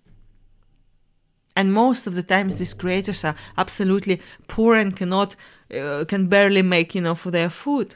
and 1.58 1.74
most 1.74 2.08
of 2.08 2.14
the 2.16 2.24
times 2.24 2.52
these 2.56 2.74
creators 2.74 3.24
are 3.24 3.36
absolutely 3.58 4.22
poor 4.48 4.76
and 4.76 4.96
cannot 4.96 5.36
uh, 5.78 6.06
can 6.08 6.28
barely 6.28 6.62
make 6.62 6.96
you 6.96 7.02
know 7.02 7.16
for 7.16 7.32
their 7.32 7.50
food 7.50 7.90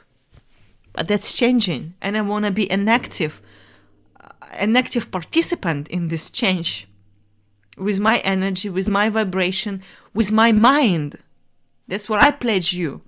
but 0.92 1.08
that's 1.08 1.34
changing 1.42 1.94
and 2.02 2.16
i 2.16 2.20
want 2.20 2.44
to 2.44 2.50
be 2.50 2.70
an 2.70 2.88
active 2.88 3.40
an 4.58 4.76
active 4.76 5.10
participant 5.10 5.88
in 5.88 6.08
this 6.08 6.30
change 6.30 6.86
with 7.76 8.00
my 8.00 8.18
energy, 8.18 8.68
with 8.68 8.88
my 8.88 9.08
vibration, 9.08 9.82
with 10.12 10.30
my 10.30 10.52
mind. 10.52 11.18
That's 11.88 12.08
what 12.08 12.22
I 12.22 12.30
pledge 12.30 12.72
you 12.72 13.02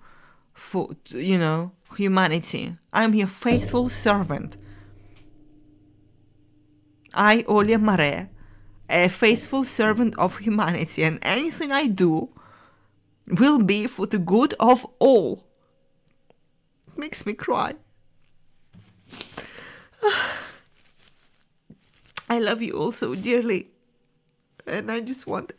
for, 0.52 0.90
you 1.08 1.38
know, 1.38 1.72
humanity. 1.96 2.76
I'm 2.92 3.14
your 3.14 3.26
faithful 3.26 3.88
servant. 3.88 4.56
I, 7.12 7.42
Olia 7.42 7.80
Mare, 7.80 8.30
a 8.88 9.08
faithful 9.08 9.64
servant 9.64 10.14
of 10.18 10.38
humanity, 10.38 11.02
and 11.02 11.18
anything 11.22 11.72
I 11.72 11.86
do 11.86 12.28
will 13.26 13.58
be 13.58 13.86
for 13.86 14.06
the 14.06 14.18
good 14.18 14.54
of 14.60 14.86
all. 14.98 15.44
It 16.88 16.98
makes 16.98 17.24
me 17.26 17.34
cry. 17.34 17.74
I 22.28 22.38
love 22.38 22.62
you 22.62 22.72
all 22.72 22.92
so 22.92 23.14
dearly, 23.14 23.68
and 24.66 24.90
I 24.90 25.00
just 25.00 25.26
want 25.26 25.52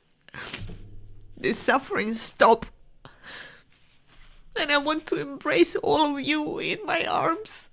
this 1.38 1.59
suffering 1.59 2.13
stop. 2.13 2.65
And 4.57 4.71
I 4.71 4.77
want 4.77 5.05
to 5.07 5.19
embrace 5.19 5.75
all 5.75 6.15
of 6.15 6.25
you 6.25 6.59
in 6.59 6.79
my 6.85 7.03
arms. 7.05 7.67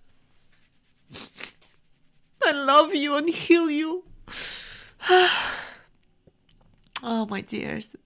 I 2.44 2.50
love 2.52 2.92
you 2.94 3.14
and 3.14 3.28
heal 3.28 3.70
you. 3.70 4.04
oh, 7.02 7.26
my 7.28 7.40
dears. 7.40 7.96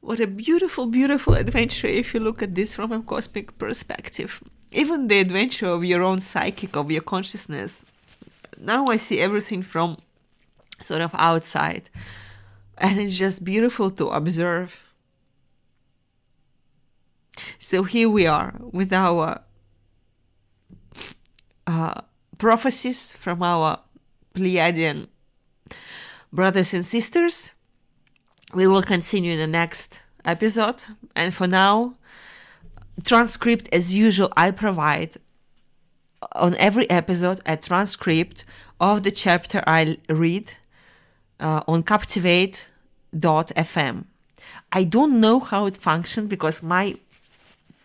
What 0.00 0.20
a 0.20 0.26
beautiful, 0.26 0.86
beautiful 0.86 1.34
adventure 1.34 1.86
if 1.86 2.12
you 2.12 2.20
look 2.20 2.42
at 2.42 2.54
this 2.54 2.74
from 2.76 2.92
a 2.92 3.00
cosmic 3.00 3.56
perspective. 3.56 4.42
Even 4.72 5.08
the 5.08 5.20
adventure 5.20 5.68
of 5.68 5.84
your 5.84 6.02
own 6.02 6.20
psychic, 6.20 6.76
of 6.76 6.90
your 6.90 7.00
consciousness. 7.00 7.84
Now 8.58 8.86
I 8.86 8.98
see 8.98 9.20
everything 9.20 9.62
from 9.62 9.96
sort 10.80 11.00
of 11.00 11.14
outside. 11.14 11.88
And 12.76 12.98
it's 12.98 13.16
just 13.16 13.44
beautiful 13.44 13.90
to 13.92 14.08
observe. 14.08 14.84
So 17.58 17.84
here 17.84 18.10
we 18.10 18.26
are 18.26 18.54
with 18.60 18.92
our 18.92 19.40
uh, 21.66 22.02
prophecies 22.36 23.12
from 23.12 23.42
our 23.42 23.80
Pleiadian 24.34 25.08
brothers 26.32 26.74
and 26.74 26.84
sisters. 26.84 27.52
We 28.52 28.66
will 28.66 28.82
continue 28.82 29.32
in 29.32 29.38
the 29.38 29.46
next 29.46 30.00
episode. 30.24 30.84
And 31.14 31.32
for 31.32 31.46
now, 31.46 31.94
transcript 33.04 33.68
as 33.72 33.94
usual, 33.94 34.32
I 34.36 34.50
provide 34.50 35.16
on 36.32 36.56
every 36.56 36.90
episode 36.90 37.40
a 37.46 37.56
transcript 37.56 38.44
of 38.80 39.04
the 39.04 39.10
chapter 39.10 39.62
I 39.66 39.98
read 40.08 40.52
uh, 41.40 41.62
on 41.66 41.82
captivate.fm. 41.82 44.04
I 44.72 44.84
don't 44.84 45.20
know 45.20 45.40
how 45.40 45.66
it 45.66 45.76
functions 45.76 46.28
because 46.28 46.62
my, 46.62 46.96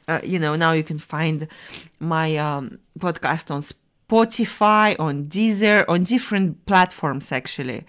uh, 0.08 0.22
you 0.24 0.38
know, 0.40 0.56
now 0.56 0.72
you 0.72 0.84
can 0.84 1.00
find 1.00 1.48
my 2.00 2.38
um, 2.38 2.80
podcast 2.98 3.52
on 3.52 3.62
Spotify, 4.10 4.96
on 5.00 5.26
Deezer, 5.26 5.86
on 5.88 6.04
different 6.04 6.66
platforms 6.66 7.32
actually. 7.32 7.86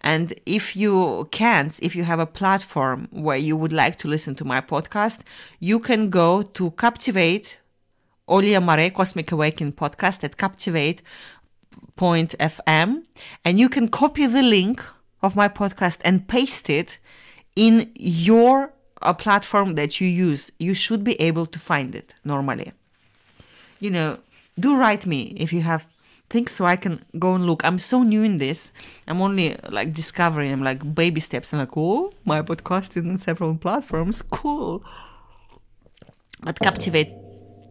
And 0.00 0.34
if 0.46 0.74
you 0.74 1.28
can't, 1.30 1.78
if 1.82 1.94
you 1.94 2.02
have 2.04 2.18
a 2.18 2.26
platform 2.26 3.06
where 3.12 3.36
you 3.36 3.56
would 3.56 3.72
like 3.72 3.96
to 3.98 4.08
listen 4.08 4.34
to 4.36 4.44
my 4.44 4.60
podcast, 4.60 5.20
you 5.60 5.78
can 5.78 6.10
go 6.10 6.42
to 6.42 6.72
Captivate, 6.72 7.58
Olia 8.28 8.64
Mare 8.64 8.90
Cosmic 8.90 9.30
Awakening 9.30 9.74
podcast 9.74 10.24
at 10.24 10.36
captivate.fm, 10.38 11.02
and 13.44 13.60
you 13.60 13.68
can 13.68 13.88
copy 13.88 14.26
the 14.26 14.42
link 14.42 14.82
of 15.22 15.36
my 15.36 15.48
podcast 15.48 15.98
and 16.02 16.26
paste 16.26 16.70
it 16.70 16.98
in 17.54 17.92
your 17.94 18.72
uh, 19.02 19.12
platform 19.12 19.74
that 19.74 20.00
you 20.00 20.08
use. 20.08 20.50
You 20.58 20.72
should 20.72 21.04
be 21.04 21.20
able 21.20 21.44
to 21.46 21.58
find 21.58 21.94
it 21.94 22.14
normally. 22.24 22.72
You 23.80 23.90
know, 23.90 24.18
do 24.60 24.76
write 24.76 25.06
me 25.06 25.34
if 25.36 25.52
you 25.52 25.62
have 25.62 25.86
things 26.30 26.52
so 26.52 26.64
I 26.64 26.76
can 26.76 27.04
go 27.18 27.34
and 27.34 27.46
look. 27.46 27.64
I'm 27.64 27.78
so 27.78 28.02
new 28.02 28.22
in 28.22 28.38
this. 28.38 28.72
I'm 29.06 29.20
only 29.20 29.56
like 29.68 29.92
discovering. 29.92 30.52
I'm 30.52 30.62
like 30.62 30.94
baby 30.94 31.20
steps. 31.20 31.52
I'm 31.52 31.58
like, 31.58 31.76
oh, 31.76 32.12
my 32.24 32.40
podcast 32.42 32.96
is 32.96 33.04
on 33.04 33.18
several 33.18 33.56
platforms. 33.56 34.22
Cool. 34.22 34.82
But 36.42 36.58
Captivate 36.60 37.12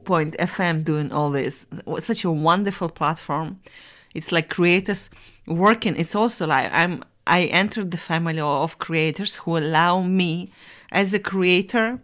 Point 0.06 0.36
FM 0.38 0.84
doing 0.84 1.12
all 1.12 1.32
this. 1.32 1.66
such 2.00 2.24
a 2.24 2.32
wonderful 2.32 2.90
platform. 2.90 3.62
It's 4.14 4.32
like 4.32 4.50
creators 4.50 5.10
working. 5.48 5.96
It's 5.96 6.16
also 6.16 6.46
like 6.46 6.72
I'm. 6.74 7.04
I 7.28 7.44
entered 7.44 7.92
the 7.92 7.98
family 7.98 8.40
of 8.40 8.80
creators 8.80 9.36
who 9.36 9.56
allow 9.56 10.02
me, 10.02 10.52
as 10.92 11.14
a 11.14 11.20
creator, 11.20 12.00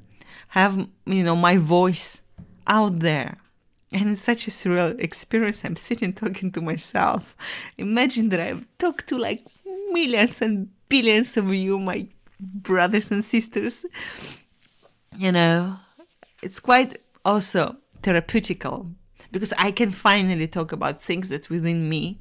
have 0.50 0.88
you 1.06 1.24
know 1.24 1.36
my 1.36 1.58
voice 1.58 2.22
out 2.68 3.00
there 3.00 3.38
and 3.96 4.10
it's 4.10 4.24
such 4.24 4.48
a 4.48 4.52
surreal 4.52 5.00
experience. 5.00 5.64
I'm 5.64 5.78
sitting 5.78 6.12
talking 6.14 6.52
to 6.52 6.62
myself. 6.62 7.38
Imagine 7.78 8.30
that 8.30 8.42
I've 8.42 8.68
talked 8.78 9.08
to 9.08 9.18
like 9.18 9.42
millions 9.92 10.42
and 10.42 10.70
billions 10.90 11.38
of 11.38 11.54
you, 11.54 11.80
my 11.80 12.08
brothers 12.40 13.10
and 13.10 13.24
sisters. 13.24 13.86
You 15.18 15.32
know, 15.32 15.78
it's 16.44 16.60
quite 16.60 16.98
also 17.24 17.78
therapeutical 18.02 18.94
because 19.32 19.54
I 19.58 19.72
can 19.72 19.92
finally 19.92 20.48
talk 20.48 20.74
about 20.74 21.02
things 21.02 21.30
that 21.30 21.50
within 21.50 21.88
me 21.88 22.20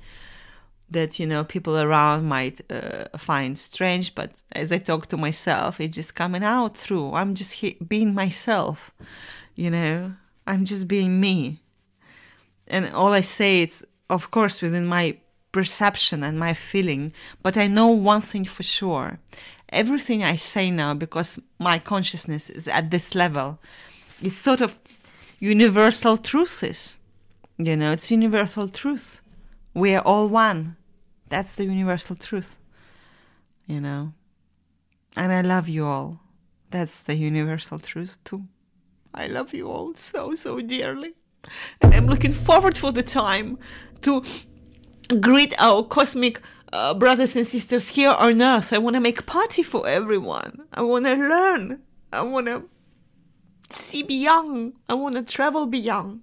that 0.91 1.19
you 1.19 1.27
know 1.27 1.43
people 1.43 1.77
around 1.77 2.25
might 2.25 2.61
uh, 2.71 3.07
find 3.17 3.59
strange 3.59 4.15
but 4.15 4.43
as 4.53 4.71
i 4.71 4.77
talk 4.77 5.07
to 5.07 5.17
myself 5.17 5.81
it's 5.81 5.97
just 5.97 6.15
coming 6.15 6.45
out 6.45 6.77
through 6.77 7.15
i'm 7.15 7.35
just 7.35 7.55
he- 7.55 7.79
being 7.89 8.13
myself 8.13 8.93
you 9.55 9.71
know 9.71 10.13
i'm 10.47 10.65
just 10.67 10.87
being 10.87 11.19
me 11.19 11.64
and 12.67 12.93
all 12.95 13.13
I 13.13 13.21
say 13.21 13.63
is, 13.63 13.85
of 14.09 14.31
course, 14.31 14.63
within 14.63 14.87
my 14.87 15.17
perception 15.53 16.23
and 16.23 16.39
my 16.39 16.53
feeling, 16.53 17.13
but 17.43 17.57
I 17.57 17.67
know 17.67 17.89
one 17.89 18.21
thing 18.21 18.45
for 18.45 18.63
sure. 18.63 19.19
Everything 19.69 20.23
I 20.23 20.37
say 20.37 20.71
now, 20.71 20.95
because 20.95 21.39
my 21.59 21.79
consciousness 21.79 22.51
is 22.51 22.69
at 22.69 22.91
this 22.91 23.15
level, 23.15 23.59
it's 24.23 24.37
sort 24.37 24.61
of 24.61 24.79
universal 25.39 26.17
truths. 26.17 26.97
You 27.59 27.77
know, 27.77 27.93
it's 27.93 28.11
universal 28.11 28.69
truth. 28.69 29.21
We 29.75 29.95
are 29.95 30.03
all 30.03 30.29
one. 30.29 30.77
That's 31.29 31.55
the 31.55 31.65
universal 31.65 32.17
truth. 32.17 32.59
You 33.67 33.81
know. 33.81 34.13
And 35.17 35.33
I 35.33 35.41
love 35.41 35.69
you 35.69 35.87
all. 35.87 36.21
That's 36.71 37.01
the 37.03 37.15
universal 37.15 37.79
truth 37.79 38.23
too. 38.25 38.45
I 39.15 39.29
love 39.29 39.55
you 39.55 39.71
all 39.71 39.95
so, 39.95 40.35
so 40.35 40.61
dearly 40.61 41.15
and 41.81 41.95
I'm 41.95 42.07
looking 42.07 42.33
forward 42.33 42.77
for 42.77 42.93
the 42.93 43.03
time 43.03 43.59
to 44.03 44.23
greet 45.21 45.55
our 45.59 45.83
cosmic 45.83 46.41
uh, 46.73 46.95
brothers 46.95 47.37
and 47.37 47.47
sisters 47.47 47.89
here 47.89 48.11
on 48.11 48.43
earth. 48.43 48.73
I 48.73 48.79
want 48.79 48.95
to 48.95 49.01
make 49.01 49.27
party 49.27 49.63
for 49.63 49.87
everyone. 49.87 50.65
I 50.73 50.83
want 50.83 51.05
to 51.07 51.15
learn. 51.15 51.81
I 52.13 52.23
want 52.23 52.47
to 52.47 52.65
see 53.71 54.03
beyond. 54.03 54.75
I 54.89 54.95
want 54.95 55.15
to 55.15 55.23
travel 55.23 55.67
beyond. 55.67 56.21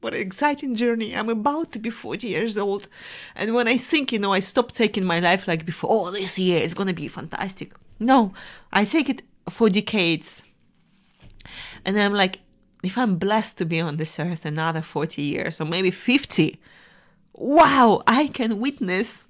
What 0.00 0.14
an 0.14 0.20
exciting 0.20 0.74
journey. 0.74 1.16
I'm 1.16 1.28
about 1.28 1.72
to 1.72 1.78
be 1.78 1.90
40 1.90 2.28
years 2.28 2.56
old. 2.56 2.88
And 3.34 3.54
when 3.54 3.66
I 3.66 3.76
think, 3.76 4.12
you 4.12 4.18
know, 4.18 4.32
I 4.32 4.40
stop 4.40 4.72
taking 4.72 5.04
my 5.04 5.18
life 5.18 5.48
like 5.48 5.66
before, 5.66 5.90
oh, 5.92 6.10
this 6.12 6.38
year 6.38 6.62
it's 6.62 6.74
going 6.74 6.86
to 6.86 6.94
be 6.94 7.08
fantastic. 7.08 7.72
No, 7.98 8.32
I 8.72 8.84
take 8.84 9.08
it 9.08 9.22
for 9.48 9.68
decades. 9.68 10.42
And 11.84 11.98
I'm 11.98 12.12
like, 12.12 12.40
if 12.86 12.96
I'm 12.96 13.16
blessed 13.16 13.58
to 13.58 13.64
be 13.64 13.80
on 13.80 13.96
this 13.96 14.18
earth 14.18 14.46
another 14.46 14.80
40 14.80 15.20
years 15.20 15.60
or 15.60 15.64
maybe 15.64 15.90
50, 15.90 16.60
wow, 17.34 18.02
I 18.06 18.28
can 18.28 18.60
witness 18.60 19.28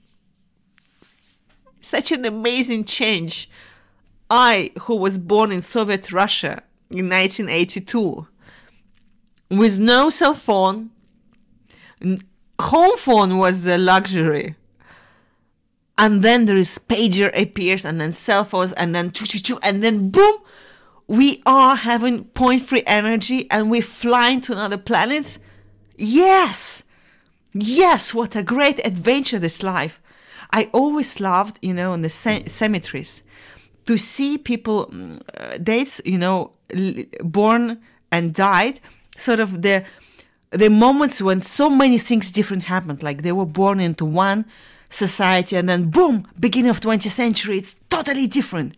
such 1.81 2.13
an 2.13 2.25
amazing 2.25 2.85
change. 2.85 3.49
I, 4.29 4.73
who 4.83 4.97
was 4.97 5.19
born 5.19 5.53
in 5.53 5.63
Soviet 5.63 6.13
Russia 6.13 6.63
in 6.91 7.09
1982, 7.09 8.27
with 9.51 9.79
no 9.81 10.11
cell 10.11 10.35
phone, 10.35 10.91
home 12.61 12.97
phone 12.99 13.39
was 13.39 13.65
a 13.67 13.79
luxury. 13.79 14.57
And 15.97 16.23
then 16.23 16.45
there 16.45 16.57
is 16.57 16.79
pager 16.79 17.31
appears, 17.41 17.85
and 17.85 18.01
then 18.01 18.13
cell 18.13 18.45
phones, 18.45 18.73
and 18.73 18.95
then 18.95 19.13
choo 19.13 19.25
choo 19.25 19.39
choo, 19.39 19.59
and 19.63 19.83
then 19.83 20.11
boom, 20.11 20.37
we 21.09 21.43
are 21.47 21.77
having 21.77 22.25
point 22.25 22.63
free 22.63 22.83
energy 22.87 23.51
and 23.51 23.71
we're 23.71 23.83
flying 23.83 24.41
to 24.43 24.53
another 24.53 24.79
planets? 24.79 25.39
Yes! 25.97 26.83
Yes, 27.53 28.13
what 28.13 28.37
a 28.37 28.43
great 28.43 28.85
adventure 28.85 29.39
this 29.39 29.63
life. 29.63 30.01
I 30.53 30.69
always 30.73 31.21
loved, 31.21 31.59
you 31.63 31.73
know, 31.73 31.95
in 31.95 32.03
the 32.03 32.11
cemeteries 32.11 33.23
to 33.87 33.97
see 33.97 34.37
people, 34.37 34.87
mm, 34.87 35.23
uh, 35.39 35.59
dates, 35.59 36.01
you 36.05 36.19
know, 36.19 36.53
l- 36.75 37.05
born 37.23 37.81
and 38.13 38.35
died, 38.35 38.81
sort 39.17 39.41
of 39.41 39.63
the 39.63 39.85
the 40.51 40.71
moments 40.71 41.21
when 41.21 41.43
so 41.43 41.69
many 41.69 41.99
things 41.99 42.31
different 42.31 42.65
happened, 42.65 43.03
like 43.03 43.23
they 43.23 43.33
were 43.33 43.47
born 43.47 43.81
into 43.81 44.05
one 44.05 44.45
society 44.91 45.57
and 45.57 45.69
then 45.69 45.91
boom, 45.91 46.27
beginning 46.39 46.71
of 46.71 46.81
20th 46.81 47.11
century, 47.11 47.59
it's 47.59 47.75
totally 47.91 48.27
different. 48.27 48.77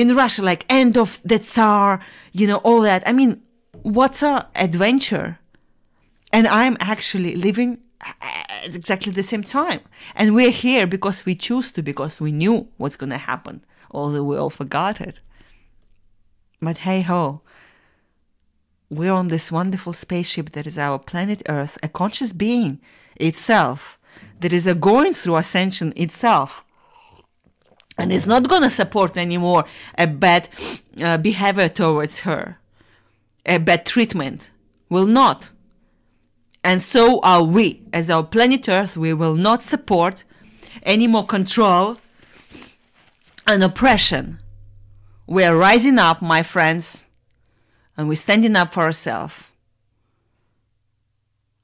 In 0.00 0.16
Russia, 0.16 0.42
like 0.42 0.64
end 0.70 0.96
of 0.96 1.20
the 1.30 1.38
Tsar, 1.38 2.00
you 2.32 2.46
know, 2.46 2.60
all 2.68 2.80
that. 2.80 3.02
I 3.06 3.12
mean, 3.12 3.42
what's 3.82 4.22
a 4.22 4.48
adventure? 4.54 5.38
And 6.32 6.46
I'm 6.48 6.76
actually 6.80 7.36
living 7.36 7.70
uh, 8.00 8.12
at 8.64 8.74
exactly 8.74 9.12
the 9.12 9.22
same 9.22 9.44
time. 9.44 9.80
And 10.14 10.34
we're 10.34 10.56
here 10.66 10.86
because 10.86 11.26
we 11.26 11.34
choose 11.34 11.70
to, 11.72 11.82
because 11.82 12.18
we 12.18 12.32
knew 12.32 12.68
what's 12.78 12.96
going 12.96 13.10
to 13.10 13.18
happen, 13.18 13.62
although 13.90 14.24
we 14.24 14.38
all 14.38 14.48
forgot 14.48 15.02
it. 15.02 15.20
But 16.62 16.78
hey 16.78 17.02
ho, 17.02 17.42
we're 18.88 19.12
on 19.12 19.28
this 19.28 19.52
wonderful 19.52 19.92
spaceship 19.92 20.52
that 20.52 20.66
is 20.66 20.78
our 20.78 20.98
planet 20.98 21.42
Earth, 21.46 21.76
a 21.82 21.88
conscious 21.88 22.32
being 22.32 22.80
itself, 23.16 23.98
that 24.40 24.52
is 24.52 24.66
a 24.66 24.74
going 24.74 25.12
through 25.12 25.36
ascension 25.36 25.92
itself. 25.94 26.64
And 28.00 28.12
is 28.12 28.26
not 28.26 28.48
going 28.48 28.62
to 28.62 28.70
support 28.70 29.16
anymore 29.16 29.64
a 29.98 30.06
bad 30.06 30.48
uh, 31.00 31.18
behavior 31.18 31.68
towards 31.68 32.20
her, 32.20 32.58
a 33.44 33.58
bad 33.58 33.84
treatment. 33.86 34.50
Will 34.88 35.06
not. 35.06 35.50
And 36.62 36.82
so 36.82 37.20
are 37.20 37.42
we. 37.42 37.82
As 37.92 38.10
our 38.10 38.24
planet 38.24 38.68
Earth, 38.68 38.96
we 38.96 39.14
will 39.14 39.34
not 39.34 39.62
support 39.62 40.24
any 40.82 41.06
more 41.06 41.26
control 41.26 41.98
and 43.46 43.62
oppression. 43.62 44.38
We 45.26 45.44
are 45.44 45.56
rising 45.56 45.98
up, 45.98 46.20
my 46.20 46.42
friends, 46.42 47.06
and 47.96 48.08
we're 48.08 48.16
standing 48.16 48.56
up 48.56 48.74
for 48.74 48.82
ourselves. 48.82 49.44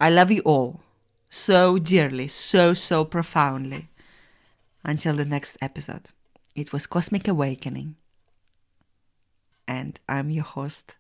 I 0.01 0.11
love 0.11 0.30
you 0.30 0.43
all 0.43 0.80
so 1.28 1.78
dearly, 1.78 2.28
so, 2.28 2.74
so 2.74 3.05
profoundly. 3.05 3.89
Until 4.84 5.16
the 5.16 5.24
next 5.24 5.57
episode. 5.61 6.11
It 6.57 6.72
was 6.72 6.86
Cosmic 6.86 7.28
Awakening. 7.28 7.96
And 9.68 10.00
I'm 10.09 10.30
your 10.30 10.44
host, 10.44 10.96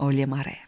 Olia 0.00 0.26
Mare. 0.26 0.63